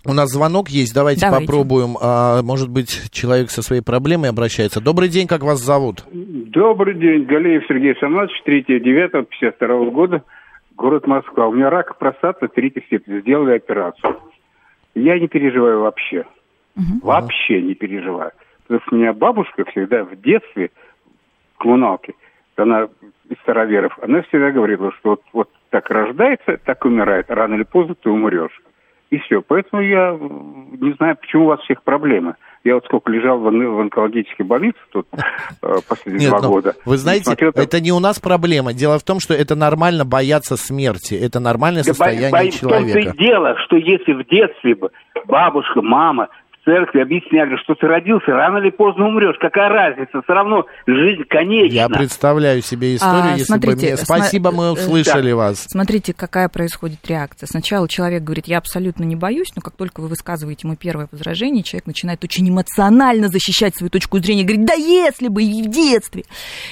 [0.07, 1.47] У нас звонок есть, давайте, давайте.
[1.47, 1.97] попробуем.
[2.01, 4.81] А, может быть, человек со своей проблемой обращается.
[4.81, 6.05] Добрый день, как вас зовут?
[6.11, 10.23] Добрый день, Галеев Сергей Самович, 3 9 52 года
[10.81, 11.47] город Москва.
[11.47, 13.21] У меня рак простаты третьей степени.
[13.21, 14.17] Сделали операцию.
[14.95, 16.25] Я не переживаю вообще.
[16.75, 17.07] Угу.
[17.07, 18.33] Вообще не переживаю.
[18.63, 20.71] Потому что у меня бабушка всегда в детстве,
[21.59, 22.15] коммуналки,
[22.57, 22.89] она
[23.29, 27.27] из староверов, она всегда говорила, что вот, вот так рождается, так умирает.
[27.29, 28.63] Рано или поздно ты умрешь.
[29.11, 29.43] И все.
[29.43, 32.37] Поэтому я не знаю, почему у вас всех проблемы.
[32.63, 35.07] Я вот сколько лежал в, в онкологической больнице тут
[35.63, 36.75] э, последние Нет, два ну, года.
[36.85, 38.75] Вы знаете, смотрел, это не у нас проблема.
[38.75, 41.15] Дело в том, что это нормально бояться смерти.
[41.15, 42.99] Это нормальное состояние да, бо, человека.
[42.99, 44.77] В том-то и дело, что если в детстве
[45.27, 46.29] бабушка, мама
[46.71, 49.37] церкви объясняли, что ты родился, рано или поздно умрешь.
[49.41, 50.23] Какая разница?
[50.23, 51.75] Все равно жизнь конечна.
[51.75, 53.97] Я представляю себе историю, а, если смотрите, бы мне...
[53.97, 55.37] Спасибо, мы услышали да.
[55.37, 55.65] вас.
[55.69, 57.47] Смотрите, какая происходит реакция.
[57.49, 61.65] Сначала человек говорит, я абсолютно не боюсь, но как только вы высказываете ему первое возражение,
[61.65, 66.25] человек начинает очень эмоционально защищать свою точку зрения, говорит, да если бы и в детстве.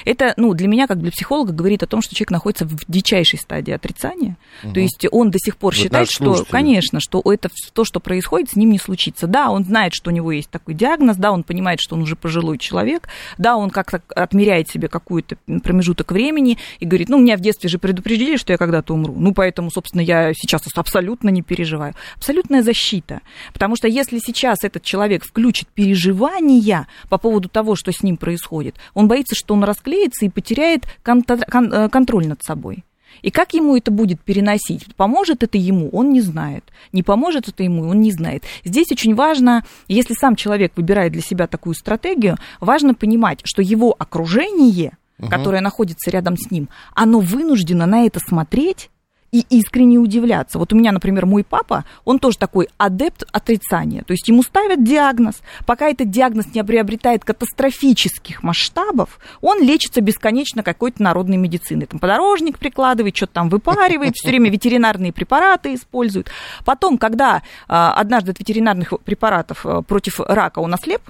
[0.05, 3.39] Это, ну, для меня, как для психолога, говорит о том, что человек находится в дичайшей
[3.39, 4.37] стадии отрицания.
[4.63, 4.73] Угу.
[4.73, 8.51] То есть он до сих пор вот считает, что, конечно, что это то, что происходит,
[8.51, 9.27] с ним не случится.
[9.27, 12.15] Да, он знает, что у него есть такой диагноз, да, он понимает, что он уже
[12.15, 17.41] пожилой человек, да, он как-то отмеряет себе какой-то промежуток времени и говорит, ну, меня в
[17.41, 21.93] детстве же предупредили, что я когда-то умру, ну, поэтому, собственно, я сейчас абсолютно не переживаю.
[22.15, 23.21] Абсолютная защита,
[23.53, 28.75] потому что если сейчас этот человек включит переживания по поводу того, что с ним происходит,
[28.93, 32.83] он боится, что он расклеится и потеряет э, контроль над собой.
[33.21, 34.95] И как ему это будет переносить?
[34.95, 35.89] Поможет это ему?
[35.89, 36.63] Он не знает.
[36.91, 37.87] Не поможет это ему?
[37.87, 38.43] Он не знает.
[38.63, 43.95] Здесь очень важно, если сам человек выбирает для себя такую стратегию, важно понимать, что его
[43.97, 45.29] окружение, угу.
[45.29, 48.89] которое находится рядом с ним, оно вынуждено на это смотреть
[49.31, 50.57] и искренне удивляться.
[50.59, 54.03] Вот у меня, например, мой папа, он тоже такой адепт отрицания.
[54.03, 55.41] То есть ему ставят диагноз.
[55.65, 61.85] Пока этот диагноз не приобретает катастрофических масштабов, он лечится бесконечно какой-то народной медициной.
[61.85, 66.29] Там подорожник прикладывает, что-то там выпаривает, все время ветеринарные препараты использует.
[66.65, 71.01] Потом, когда а, однажды от ветеринарных препаратов а, против рака он ослеп,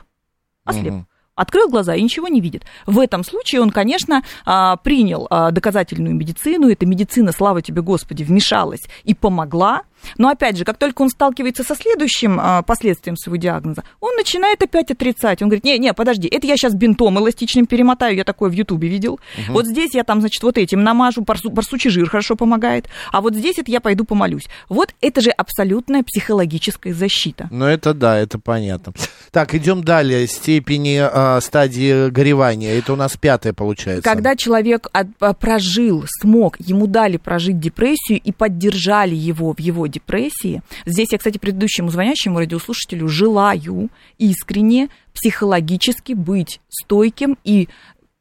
[0.66, 1.06] ослеп,
[1.40, 2.66] открыл глаза и ничего не видит.
[2.86, 8.24] В этом случае он, конечно, а, принял а, доказательную медицину, эта медицина, слава тебе, Господи,
[8.24, 9.84] вмешалась и помогла,
[10.18, 14.62] но опять же, как только он сталкивается со следующим а, последствием своего диагноза, он начинает
[14.62, 15.42] опять отрицать.
[15.42, 18.88] Он говорит, не, не, подожди, это я сейчас бинтом эластичным перемотаю, я такое в Ютубе
[18.88, 19.14] видел.
[19.14, 19.54] Угу.
[19.54, 23.36] Вот здесь я там, значит, вот этим намажу, барсу, барсучий жир хорошо помогает, а вот
[23.36, 24.48] здесь это я пойду помолюсь.
[24.68, 27.48] Вот это же абсолютная психологическая защита.
[27.52, 28.94] Ну это да, это понятно.
[29.32, 30.28] Так, идем далее.
[30.28, 32.78] Степени э, стадии горевания.
[32.78, 34.02] Это у нас пятое получается.
[34.02, 39.88] Когда человек от, а, прожил, смог, ему дали прожить депрессию и поддержали его в его
[39.90, 40.62] депрессии.
[40.86, 47.68] Здесь я, кстати, предыдущему звонящему радиослушателю желаю искренне психологически быть стойким и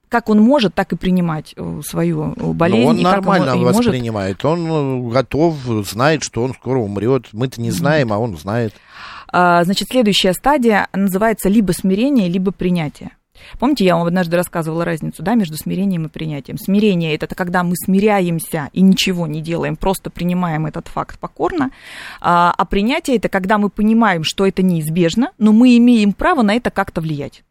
[0.08, 2.82] как он может, так и принимать э, свою э, болезнь.
[2.82, 4.42] Но он нормально он, воспринимает.
[4.42, 4.60] Может...
[4.60, 7.26] Он э, готов, знает, что он скоро умрет.
[7.32, 8.72] Мы-то не знаем, а он знает.
[9.30, 13.10] А, значит, следующая стадия называется либо смирение, либо принятие.
[13.58, 16.58] Помните, я вам однажды рассказывала разницу да, между смирением и принятием.
[16.58, 21.70] Смирение это когда мы смиряемся и ничего не делаем, просто принимаем этот факт покорно.
[22.20, 26.54] А, а принятие это когда мы понимаем, что это неизбежно, но мы имеем право на
[26.54, 27.44] это как-то влиять.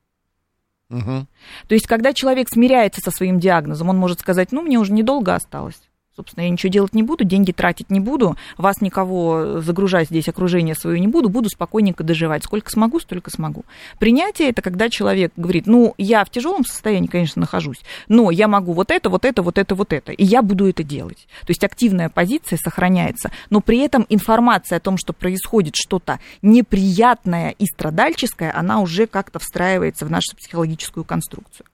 [0.90, 1.28] Угу.
[1.68, 5.36] То есть, когда человек смиряется со своим диагнозом, он может сказать, ну, мне уже недолго
[5.36, 5.82] осталось.
[6.18, 10.74] Собственно, я ничего делать не буду, деньги тратить не буду, вас никого загружать здесь, окружение
[10.74, 12.44] свое не буду, буду спокойненько доживать.
[12.44, 13.66] Сколько смогу, столько смогу.
[14.00, 18.74] Принятие это когда человек говорит, ну, я в тяжелом состоянии, конечно, нахожусь, но я могу
[18.74, 21.28] вот это, вот это, вот это, вот это, и я буду это делать.
[21.42, 27.52] То есть активная позиция сохраняется, но при этом информация о том, что происходит что-то неприятное
[27.52, 31.68] и страдальческое, она уже как-то встраивается в нашу психологическую конструкцию.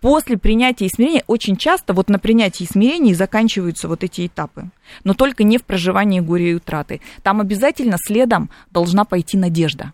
[0.00, 3.12] После принятия и смирения очень часто вот на принятии и смирении
[3.66, 4.70] заканчиваются вот эти этапы.
[5.04, 7.00] Но только не в проживании горя и утраты.
[7.22, 9.92] Там обязательно следом должна пойти надежда.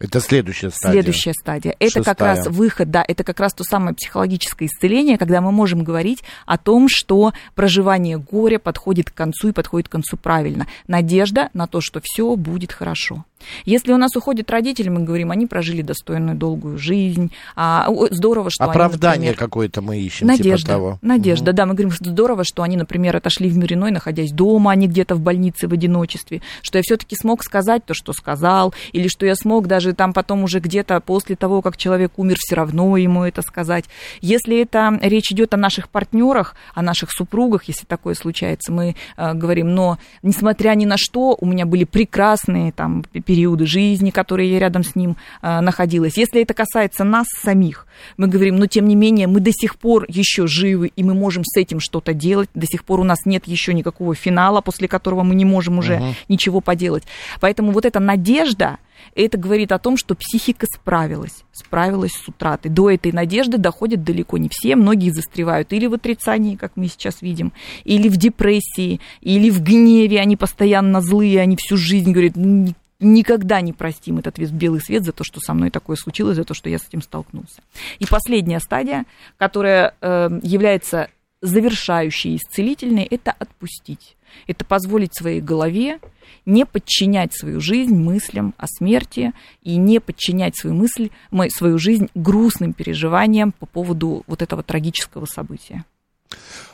[0.00, 0.92] Это следующая стадия.
[0.92, 1.74] Следующая стадия.
[1.80, 2.14] Это Шестая.
[2.14, 6.22] как раз выход, да, это как раз то самое психологическое исцеление, когда мы можем говорить
[6.46, 10.68] о том, что проживание горя подходит к концу и подходит к концу правильно.
[10.86, 13.24] Надежда на то, что все будет хорошо.
[13.64, 18.64] Если у нас уходят родители, мы говорим, они прожили достойную долгую жизнь, а, здорово, что
[18.64, 20.98] Оправдание они, например, какое-то мы ищем, Надежда, типа того.
[21.02, 24.72] надежда, да, мы говорим, что здорово, что они, например, отошли в мир иной, находясь дома,
[24.72, 28.74] а не где-то в больнице в одиночестве, что я все-таки смог сказать то, что сказал,
[28.92, 32.56] или что я смог даже там потом уже где-то после того, как человек умер, все
[32.56, 33.84] равно ему это сказать.
[34.20, 39.34] Если это речь идет о наших партнерах, о наших супругах, если такое случается, мы э,
[39.34, 44.58] говорим, но несмотря ни на что, у меня были прекрасные там периоды жизни, которые я
[44.58, 46.16] рядом с ним э, находилась.
[46.16, 50.06] Если это касается нас самих, мы говорим, но тем не менее мы до сих пор
[50.08, 52.48] еще живы, и мы можем с этим что-то делать.
[52.54, 55.96] До сих пор у нас нет еще никакого финала, после которого мы не можем уже
[55.96, 56.14] uh-huh.
[56.30, 57.02] ничего поделать.
[57.38, 58.78] Поэтому вот эта надежда,
[59.14, 62.70] это говорит о том, что психика справилась, справилась с утратой.
[62.70, 67.20] До этой надежды доходят далеко не все, многие застревают или в отрицании, как мы сейчас
[67.20, 67.52] видим,
[67.84, 73.60] или в депрессии, или в гневе, они постоянно злые, они всю жизнь говорят, «Ну, никогда
[73.60, 76.54] не простим этот весь белый свет за то, что со мной такое случилось, за то,
[76.54, 77.62] что я с этим столкнулся.
[77.98, 79.04] И последняя стадия,
[79.36, 81.08] которая э, является
[81.40, 84.16] завершающей, исцелительной, это отпустить.
[84.46, 86.00] Это позволить своей голове
[86.44, 89.32] не подчинять свою жизнь мыслям о смерти
[89.62, 91.10] и не подчинять свою мысль,
[91.50, 95.84] свою жизнь грустным переживаниям по поводу вот этого трагического события.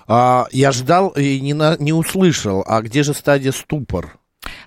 [0.07, 4.19] А, я ждал и не, на, не услышал, а где же стадия ступор?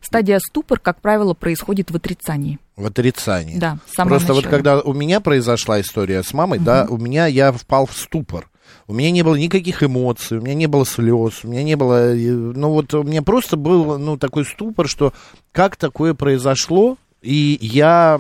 [0.02, 2.60] Стадия ступор, как правило, происходит в отрицании.
[2.76, 3.58] В отрицании.
[3.58, 4.36] Да, Просто начала.
[4.36, 6.66] вот когда у меня произошла история с мамой, угу.
[6.66, 8.50] да, у меня я впал в ступор.
[8.88, 12.14] У меня не было никаких эмоций, у меня не было слез, у меня не было...
[12.14, 15.14] Э, ну вот у меня просто был, ну, такой ступор, что
[15.52, 18.20] как такое произошло, и я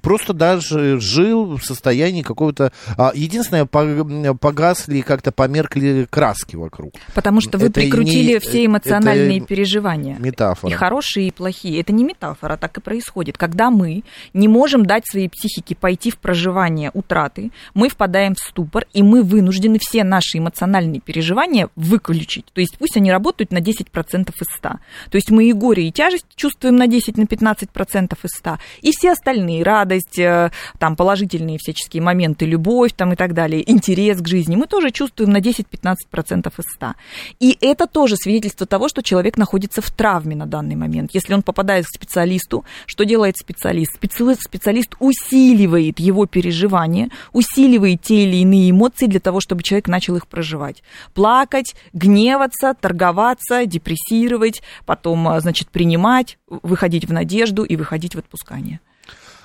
[0.00, 2.72] просто даже жил в состоянии какого-то...
[2.96, 6.94] А, единственное, погасли, как-то померкли краски вокруг.
[7.14, 10.16] Потому что вы это прикрутили не, все эмоциональные это переживания.
[10.18, 10.72] Метафора.
[10.72, 11.80] И хорошие, и плохие.
[11.80, 13.36] Это не метафора, так и происходит.
[13.36, 18.86] Когда мы не можем дать своей психике пойти в проживание утраты, мы впадаем в ступор,
[18.94, 22.46] и мы вынуждены все наши эмоциональные переживания выключить.
[22.54, 24.68] То есть пусть они работают на 10% из 100.
[24.68, 24.78] То
[25.12, 28.58] есть мы и горе, и тяжесть чувствуем на 10, на 15%, процентов из 100.
[28.82, 34.20] И все остальные, радость, э, там, положительные всяческие моменты, любовь там и так далее, интерес
[34.20, 36.94] к жизни, мы тоже чувствуем на 10-15% из 100.
[37.40, 41.10] И это тоже свидетельство того, что человек находится в травме на данный момент.
[41.12, 43.92] Если он попадает к специалисту, что делает специалист?
[43.94, 50.28] Специалист усиливает его переживания, усиливает те или иные эмоции для того, чтобы человек начал их
[50.28, 50.84] проживать.
[51.14, 58.80] Плакать, гневаться, торговаться, депрессировать, потом, э, значит, принимать, выходить в надежду выходить в отпускание.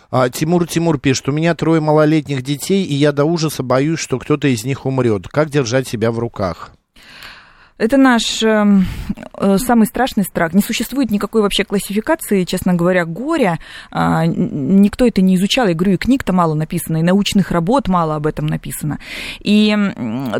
[0.10, 4.20] А, Тимур Тимур пишет, у меня трое малолетних детей, и я до ужаса боюсь, что
[4.20, 5.28] кто-то из них умрет.
[5.28, 6.72] Как держать себя в руках?
[7.78, 8.66] Это наш э,
[9.34, 10.54] э, самый страшный страх.
[10.54, 13.60] Не существует никакой вообще классификации, честно говоря, горя.
[13.92, 15.68] Э, никто это не изучал.
[15.68, 18.98] Я говорю, и книг-то мало написано, и научных работ мало об этом написано.
[19.42, 19.78] И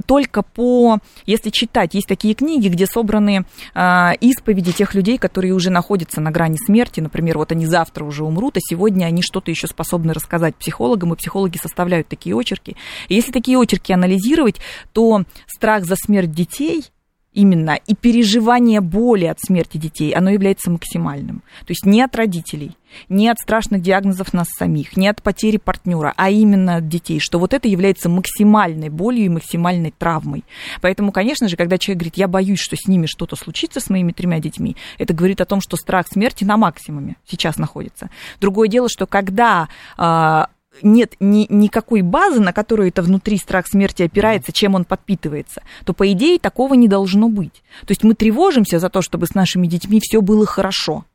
[0.08, 5.70] только по, если читать, есть такие книги, где собраны э, исповеди тех людей, которые уже
[5.70, 7.02] находятся на грани смерти.
[7.02, 11.18] Например, вот они завтра уже умрут, а сегодня они что-то еще способны рассказать психологам, и
[11.18, 12.76] психологи составляют такие очерки.
[13.10, 14.56] И если такие очерки анализировать,
[14.92, 16.86] то страх за смерть детей–
[17.38, 21.44] именно, и переживание боли от смерти детей, оно является максимальным.
[21.60, 22.76] То есть не от родителей,
[23.10, 27.38] не от страшных диагнозов нас самих, не от потери партнера, а именно от детей, что
[27.38, 30.46] вот это является максимальной болью и максимальной травмой.
[30.82, 34.14] Поэтому, конечно же, когда человек говорит, я боюсь, что с ними что-то случится, с моими
[34.14, 38.10] тремя детьми, это говорит о том, что страх смерти на максимуме сейчас находится.
[38.42, 40.50] Другое дело, что когда а,
[40.82, 45.94] нет ни, никакой базы, на которую это внутри страх смерти опирается, чем он подпитывается, то,
[45.94, 47.64] по идее, такого не должно быть.
[47.82, 51.06] То есть мы тревожимся за то, чтобы с нашими детьми все было хорошо.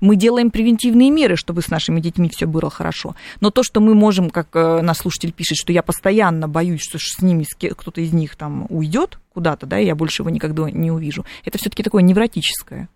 [0.00, 3.14] Мы делаем превентивные меры, чтобы с нашими детьми все было хорошо.
[3.40, 6.98] Но то, что мы можем, как э, наш слушатель пишет, что я постоянно боюсь, что
[6.98, 10.90] с ними кто-то из них там уйдет куда-то, да, и я больше его никогда не
[10.90, 12.88] увижу, это все-таки такое невротическое.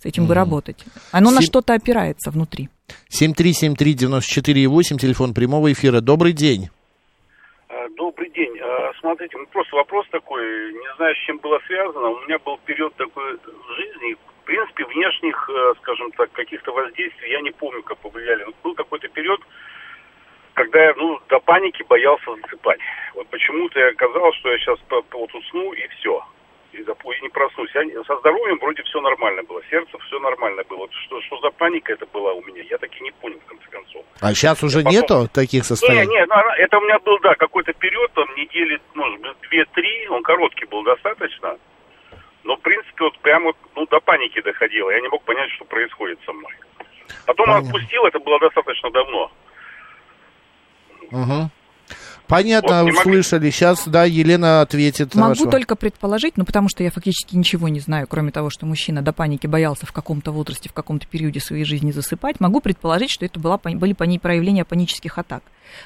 [0.00, 0.26] С этим mm.
[0.28, 0.84] бы работать.
[1.12, 1.36] Оно Сем...
[1.36, 2.68] на что-то опирается внутри.
[3.10, 6.00] 7373948, телефон прямого эфира.
[6.00, 6.70] Добрый день.
[7.68, 8.58] А, добрый день.
[8.60, 12.08] А, смотрите, ну просто вопрос такой, не знаю, с чем было связано.
[12.08, 17.30] У меня был период такой в жизни, в принципе, внешних, э, скажем так, каких-то воздействий
[17.30, 18.44] я не помню, как повлияли.
[18.44, 19.40] Но был какой-то период,
[20.54, 22.80] когда я, ну, до паники боялся засыпать.
[23.14, 26.22] Вот почему-то я казалось, что я сейчас вот усну и все
[27.42, 27.70] проснусь.
[27.74, 30.78] Я, со здоровьем вроде все нормально было, сердце все нормально было.
[30.78, 33.48] Вот что, что за паника это была у меня, я так и не понял, в
[33.48, 34.04] конце концов.
[34.20, 34.92] А сейчас уже потом...
[34.92, 36.06] нету таких состояний?
[36.06, 40.08] Не, не, ну, это у меня был, да, какой-то период, там, недели, может быть, две-три,
[40.08, 41.58] он короткий был достаточно.
[42.44, 44.90] Но, в принципе, вот прямо, ну, до паники доходило.
[44.90, 46.52] Я не мог понять, что происходит со мной.
[47.26, 47.68] Потом Понятно.
[47.68, 49.30] отпустил, это было достаточно давно.
[51.12, 51.50] Угу.
[52.32, 53.50] Понятно, Вот, услышали.
[53.50, 55.14] Сейчас, да, Елена ответит.
[55.14, 58.50] на Могу ваш- только предположить, ну потому что я фактически ничего не знаю, кроме того,
[58.50, 62.40] что мужчина до паники боялся в каком-то возрасте, в каком-то периоде своей жизни засыпать.
[62.40, 65.42] Могу предположить, что это была, были пани- проявления панических атак.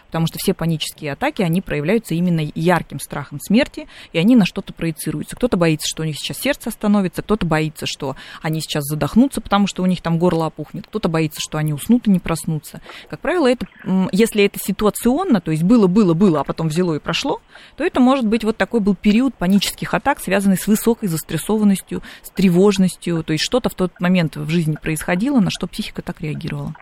[0.07, 4.73] Потому что все панические атаки, они проявляются именно ярким страхом смерти, и они на что-то
[4.73, 5.37] проецируются.
[5.37, 9.69] Кто-то боится, что у них сейчас сердце остановится, кто-то боится, что они сейчас задохнутся, потому
[9.69, 12.81] что у них там горло опухнет, кто-то боится, что они уснут и не проснутся.
[13.09, 13.67] Как правило, это,
[14.11, 17.41] если это ситуационно, то есть было, было, было, а потом взяло и прошло,
[17.77, 22.31] то это может быть вот такой был период панических атак, связанный с высокой застрессованностью, с
[22.31, 26.75] тревожностью, то есть что-то в тот момент в жизни происходило, на что психика так реагировала.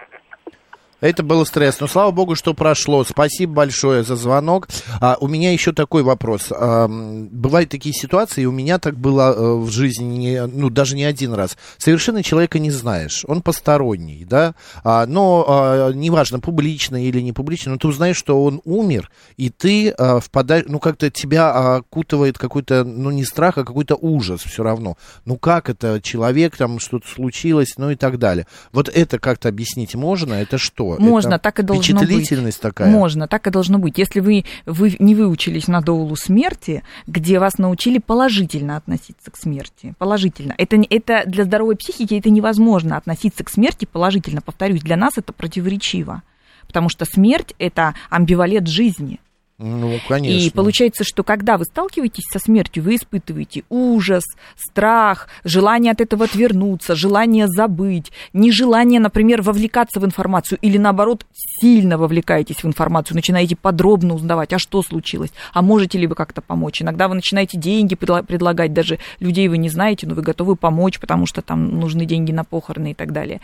[1.04, 1.80] Это был стресс.
[1.80, 3.04] Но слава богу, что прошло.
[3.04, 4.68] Спасибо большое за звонок.
[5.02, 6.50] А, у меня еще такой вопрос.
[6.50, 11.34] А, бывают такие ситуации, у меня так было э, в жизни, ну, даже не один
[11.34, 11.58] раз.
[11.76, 13.22] Совершенно человека не знаешь.
[13.28, 14.54] Он посторонний, да?
[14.82, 19.50] А, но а, неважно, публично или не публично, но ты узнаешь, что он умер, и
[19.50, 24.62] ты а, впадаешь, ну, как-то тебя окутывает какой-то, ну, не страх, а какой-то ужас все
[24.62, 24.96] равно.
[25.26, 26.00] Ну, как это?
[26.00, 28.46] Человек, там что-то случилось, ну, и так далее.
[28.72, 30.32] Вот это как-то объяснить можно?
[30.32, 30.93] Это что?
[30.98, 32.08] Можно, Это так и должно быть.
[32.08, 32.90] Впечатлительность такая?
[32.90, 33.98] Можно, так и должно быть.
[33.98, 39.94] Если вы, вы не выучились на доулу смерти, где вас научили положительно относиться к смерти,
[39.98, 40.54] положительно.
[40.58, 44.40] Это, это для здоровой психики это невозможно относиться к смерти положительно.
[44.40, 46.22] Повторюсь, для нас это противоречиво.
[46.66, 49.20] Потому что смерть– это амбивалент жизни.
[49.56, 50.46] Ну, конечно.
[50.46, 54.24] И получается, что когда вы сталкиваетесь со смертью, вы испытываете ужас,
[54.56, 61.98] страх, желание от этого отвернуться, желание забыть, нежелание, например, вовлекаться в информацию или наоборот сильно
[61.98, 66.82] вовлекаетесь в информацию, начинаете подробно узнавать, а что случилось, а можете ли вы как-то помочь.
[66.82, 70.98] Иногда вы начинаете деньги предла- предлагать, даже людей вы не знаете, но вы готовы помочь,
[70.98, 73.40] потому что там нужны деньги на похороны и так далее.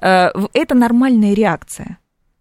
[0.00, 1.98] Э, Это нормальная реакция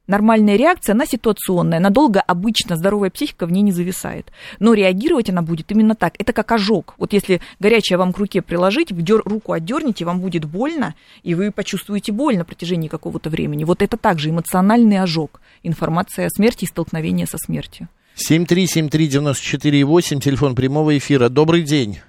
[0.08, 1.80] нормальная реакция, она ситуационная.
[1.80, 4.32] Надолго обычно здоровая психика в ней не зависает.
[4.60, 6.14] Но реагировать она будет именно так.
[6.18, 6.96] Это как ожог.
[6.98, 11.52] Вот если горячее вам к руке приложить, дер- руку отдернете, вам будет больно, и вы
[11.52, 13.64] почувствуете боль на протяжении какого-то времени.
[13.64, 15.42] Вот это также эмоциональный ожог.
[15.64, 17.88] Информация о смерти и столкновение со смертью.
[18.30, 21.30] 7373948, телефон прямого эфира.
[21.30, 22.00] Добрый день.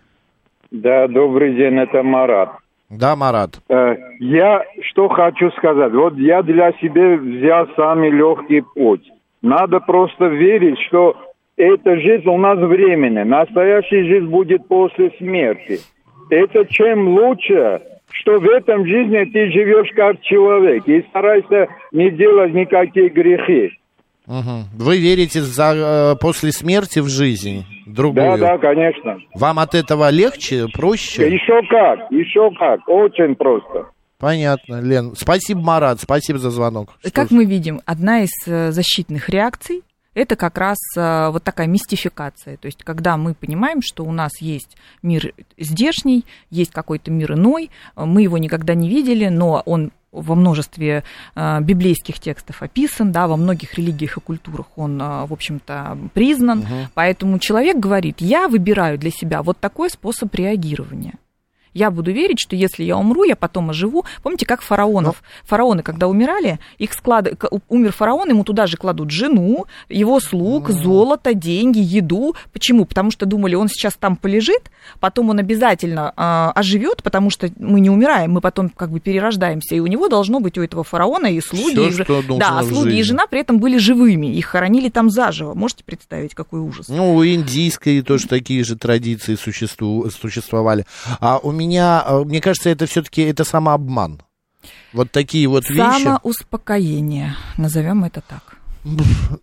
[0.71, 2.51] Да, добрый день, это Марат.
[2.91, 3.61] Да, Марат.
[3.68, 5.93] Э, Я что хочу сказать.
[5.93, 9.11] Вот я для себя взял самый легкий путь.
[9.43, 11.16] Надо просто верить, что
[11.57, 13.24] эта жизнь у нас временная.
[13.24, 15.80] Настоящая жизнь будет после смерти.
[16.30, 17.80] Это чем лучше,
[18.11, 23.78] что в этом жизни ты живешь как человек и старайся не делать никакие грехи.
[24.29, 24.66] Мгм.
[24.74, 28.37] Вы верите за, э, после смерти в жизнь другую?
[28.39, 29.18] Да, да, конечно.
[29.35, 31.33] Вам от этого легче, проще?
[31.33, 32.87] Еще как, еще как.
[32.87, 33.87] Очень просто.
[34.18, 35.14] Понятно, Лен.
[35.16, 36.91] Спасибо, Марат, спасибо за звонок.
[37.01, 37.31] Что Как ж.
[37.31, 39.83] мы видим, одна из э, защитных реакций
[40.14, 42.57] это как раз э, вот такая мистификация.
[42.57, 47.70] То есть, когда мы понимаем, что у нас есть мир здешний, есть какой-то мир иной,
[47.95, 51.05] мы его никогда не видели, но он во множестве
[51.35, 56.67] э, библейских текстов описан, да, во многих религиях и культурах он, э, в общем-то, признан.
[56.95, 61.15] Поэтому человек говорит, я выбираю для себя вот такой способ реагирования.
[61.79, 64.05] Я буду верить, что если я умру, я потом оживу.
[64.24, 65.22] Помните, как фараонов?
[65.45, 67.29] Фараоны, когда умирали, их склад...
[67.68, 72.35] умер фараон, ему туда же кладут жену, его слуг, золото, деньги, еду.
[72.53, 72.85] Почему?
[72.85, 77.79] Потому что думали, он сейчас там полежит, потом он обязательно а, оживет, потому что мы
[77.79, 81.29] не умираем, мы потом как бы перерождаемся, и у него должно быть у этого фараона
[81.29, 84.47] и слуги, Всё, и, что да, в слуги и жена при этом были живыми, их
[84.47, 85.55] хоронили там заживо.
[85.55, 86.89] Можете представить, какой ужас?
[86.89, 90.85] Ну, у индийской тоже такие же традиции существу- существовали.
[91.20, 94.23] А у меня, э, мне кажется, это все-таки это самообман.
[94.93, 98.58] Вот такие вот вещи, Самоуспокоение, назовем это так.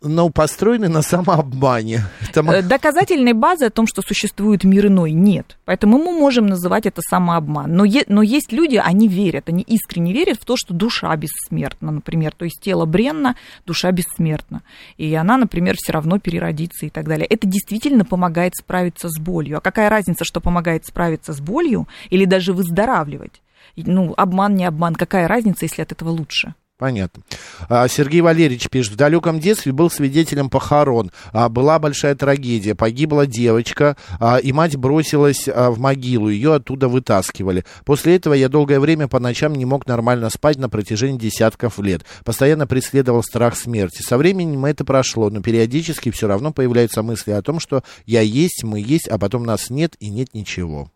[0.02, 2.06] Ну, построены на самообмане.
[2.30, 5.58] Это м- Э, Доказательной базы о том, что существует мир иной, нет.
[5.66, 7.76] Поэтому мы можем называть это самообман.
[7.76, 11.92] Но, е- но есть люди, они верят, они искренне верят в то, что душа бессмертна,
[11.92, 12.34] например.
[12.36, 13.36] То есть тело бренно,
[13.66, 14.62] душа бессмертна.
[14.98, 17.26] И она, например, все равно переродится и так далее.
[17.28, 19.58] Это действительно помогает справиться с болью.
[19.58, 23.42] А какая разница, что помогает справиться с болью или даже выздоравливать?
[23.76, 24.96] Ну, обман, не обман.
[24.96, 26.54] Какая разница, если от этого лучше?
[26.78, 27.24] Понятно.
[27.70, 31.10] А, Сергей Валерьевич пишет, в далеком детстве был свидетелем похорон.
[31.32, 32.76] А, Была большая трагедия.
[32.76, 36.28] Погибла девочка, а, и мать бросилась в могилу.
[36.28, 37.64] Ее оттуда вытаскивали.
[37.86, 42.04] После этого я долгое время по ночам не мог нормально спать на протяжении десятков лет.
[42.26, 44.02] Постоянно преследовал страх смерти.
[44.02, 48.66] Со временем это прошло, но периодически все равно появляются мысли о том, что я есть,
[48.66, 50.90] мы есть, а потом нас нет и нет ничего.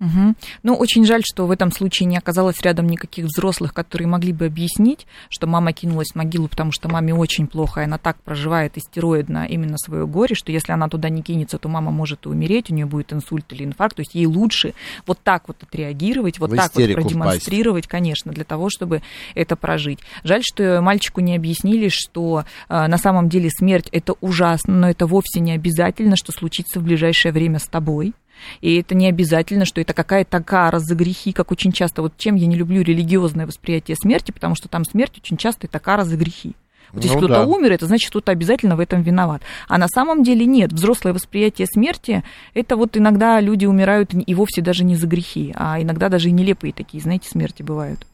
[0.00, 0.34] Угу.
[0.62, 4.46] Ну, очень жаль, что в этом случае не оказалось рядом никаких взрослых, которые могли бы
[4.46, 8.78] объяснить, что мама кинулась в могилу, потому что маме очень плохо, и она так проживает
[8.78, 12.70] истероидно именно свое горе, что если она туда не кинется, то мама может и умереть,
[12.70, 13.96] у нее будет инсульт или инфаркт.
[13.96, 14.72] То есть ей лучше
[15.06, 19.02] вот так вот отреагировать, вот В так вот продемонстрировать, конечно, для того, чтобы
[19.34, 19.98] это прожить.
[20.24, 25.06] Жаль, что мальчику не объяснили, что э, на самом деле смерть это ужасно, но это
[25.06, 28.14] вовсе не обязательно, что случится в ближайшее время с тобой.
[28.60, 32.02] И это не обязательно, что это какая-то кара за грехи, как очень часто.
[32.02, 35.78] Вот чем я не люблю религиозное восприятие смерти, потому что там смерть очень часто это
[35.78, 36.54] кара за грехи.
[36.92, 37.46] Вот если Ну кто-то да.
[37.46, 39.42] умер, это значит, кто-то обязательно в этом виноват.
[39.68, 40.72] А на самом деле нет.
[40.72, 42.24] Взрослое восприятие смерти,
[42.54, 46.32] это вот иногда люди умирают и вовсе даже не за грехи, а иногда даже и
[46.32, 48.06] нелепые такие, знаете, смерти бывают.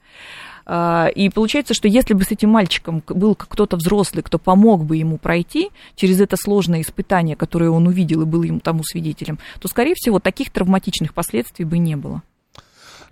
[0.66, 4.96] А, И получается, что если бы с этим мальчиком был кто-то взрослый, кто помог бы
[4.96, 9.68] ему пройти через это сложное испытание, которое он увидел и был ему тому свидетелем, то,
[9.68, 12.22] скорее всего, таких травматичных последствий бы не было.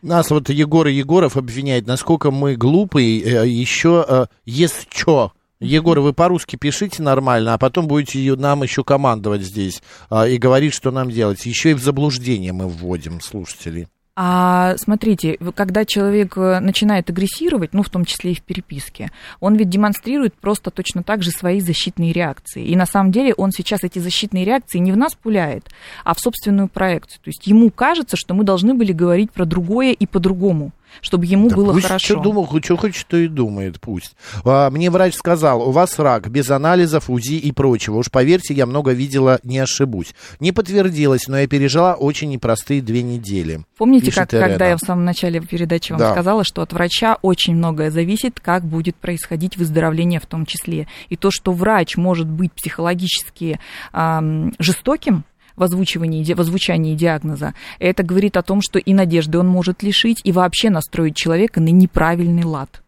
[0.02, 5.32] Нас вот Егор Егоров обвиняет, насколько мы глупые, э, еще э, есть что.
[5.60, 10.74] Егор, вы по-русски пишите нормально, а потом будете нам еще командовать здесь а, и говорить,
[10.74, 11.46] что нам делать.
[11.46, 13.88] Еще и в заблуждение мы вводим слушателей.
[14.16, 19.10] А смотрите, когда человек э, начинает агрессировать, ну, в том числе и в переписке,
[19.40, 22.64] он ведь демонстрирует просто точно так же свои защитные реакции.
[22.64, 25.68] И на самом деле он сейчас эти защитные реакции не в нас пуляет,
[26.04, 27.22] а в собственную проекцию.
[27.24, 30.70] То есть ему кажется, что мы должны были говорить про другое и по-другому,
[31.00, 32.14] чтобы ему Да было пусть хорошо.
[32.14, 34.14] Что, думал, что хочет, что и думает, пусть.
[34.44, 37.96] А, мне врач сказал, у вас рак, без анализов, УЗИ и прочего.
[37.96, 40.14] Уж поверьте, я много видела, не ошибусь.
[40.40, 43.60] Не подтвердилось, но я пережила очень непростые две недели.
[43.76, 46.12] Помните, Пишет как, когда я в самом начале передачи вам Да.
[46.12, 50.86] сказала, что от врача очень многое зависит, как будет происходить выздоровление в том числе.
[51.08, 53.58] И то, что врач может быть психологически
[53.92, 55.24] ам, жестоким,
[55.56, 60.20] в озвучивании, в озвучании диагноза, это говорит о том, что и надежды он может лишить,
[60.24, 62.82] и вообще настроить человека на неправильный лад.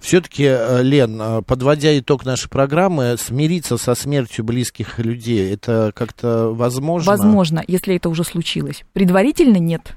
[0.00, 0.44] Все-таки,
[0.82, 7.10] Лен, э, подводя итог нашей программы, смириться со смертью близких людей, это как-то возможно?
[7.10, 8.82] Возможно, если это уже случилось.
[8.92, 9.96] Предварительно нет.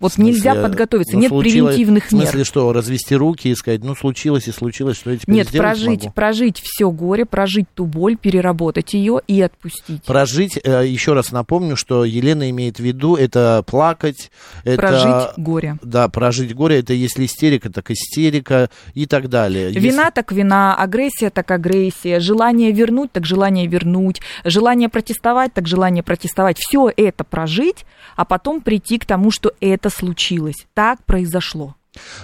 [0.00, 2.46] Вот смысле, нельзя подготовиться, ну, нет превентивных В смысле, мер.
[2.46, 6.12] что, развести руки и сказать, ну, случилось и случилось, что я теперь Нет, прожить, могу?
[6.14, 10.02] прожить все горе, прожить ту боль, переработать ее и отпустить.
[10.04, 14.30] Прожить, э, еще раз напомню, что Елена имеет в виду, это плакать,
[14.64, 14.78] это...
[14.78, 15.76] Прожить горе.
[15.82, 19.66] Да, прожить горе, это если истерика, так истерика и так далее.
[19.66, 25.66] Если- Вина так вина, агрессия так агрессия, желание вернуть так желание вернуть, желание протестовать так
[25.66, 26.56] желание протестовать.
[26.58, 27.84] Все это прожить,
[28.16, 30.66] а потом прийти к тому, что это случилось.
[30.74, 31.76] Так произошло.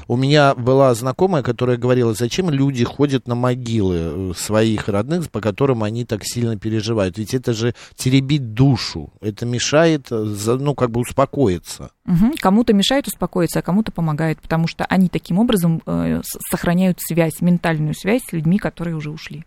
[0.07, 5.41] У меня была знакомая, которая говорила, зачем люди ходят на могилы э, своих родных, по
[5.41, 7.19] которым они так сильно переживают.
[7.19, 11.91] Ведь это же теребит душу, это мешает, э, ну, как бы успокоиться.
[12.05, 12.35] Мгм.
[12.41, 17.95] Кому-то мешает успокоиться, а кому-то помогает, потому что они таким образом э, сохраняют связь, ментальную
[17.95, 19.45] связь с людьми, которые уже ушли.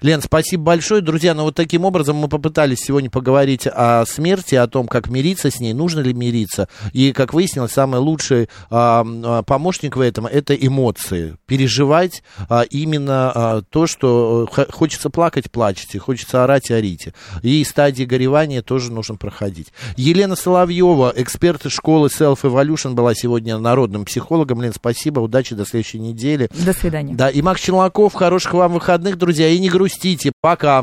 [0.00, 1.00] Лен, спасибо большое.
[1.00, 5.50] Друзья, ну вот таким образом мы попытались сегодня поговорить о смерти, о том, как мириться
[5.50, 6.68] с ней, нужно ли мириться.
[6.92, 11.36] И, как выяснилось, самый лучший а, а, помощник в этом– это эмоции.
[11.46, 17.12] Переживать а, именно а, то, что э, хочется плакать– плачьте, хочется орать– орите.
[17.42, 19.72] И стадии горевания тоже нужно проходить.
[19.96, 24.62] Елена Соловьева, эксперт из школы Self Evolution, была сегодня народным психологом.
[24.62, 26.48] Лен, спасибо, удачи, до следующей недели.
[26.64, 27.14] До свидания.
[27.14, 30.32] Да, и Макс Челноков, хороших вам выходных, друзья, и не грустите.
[30.40, 30.76] Пока.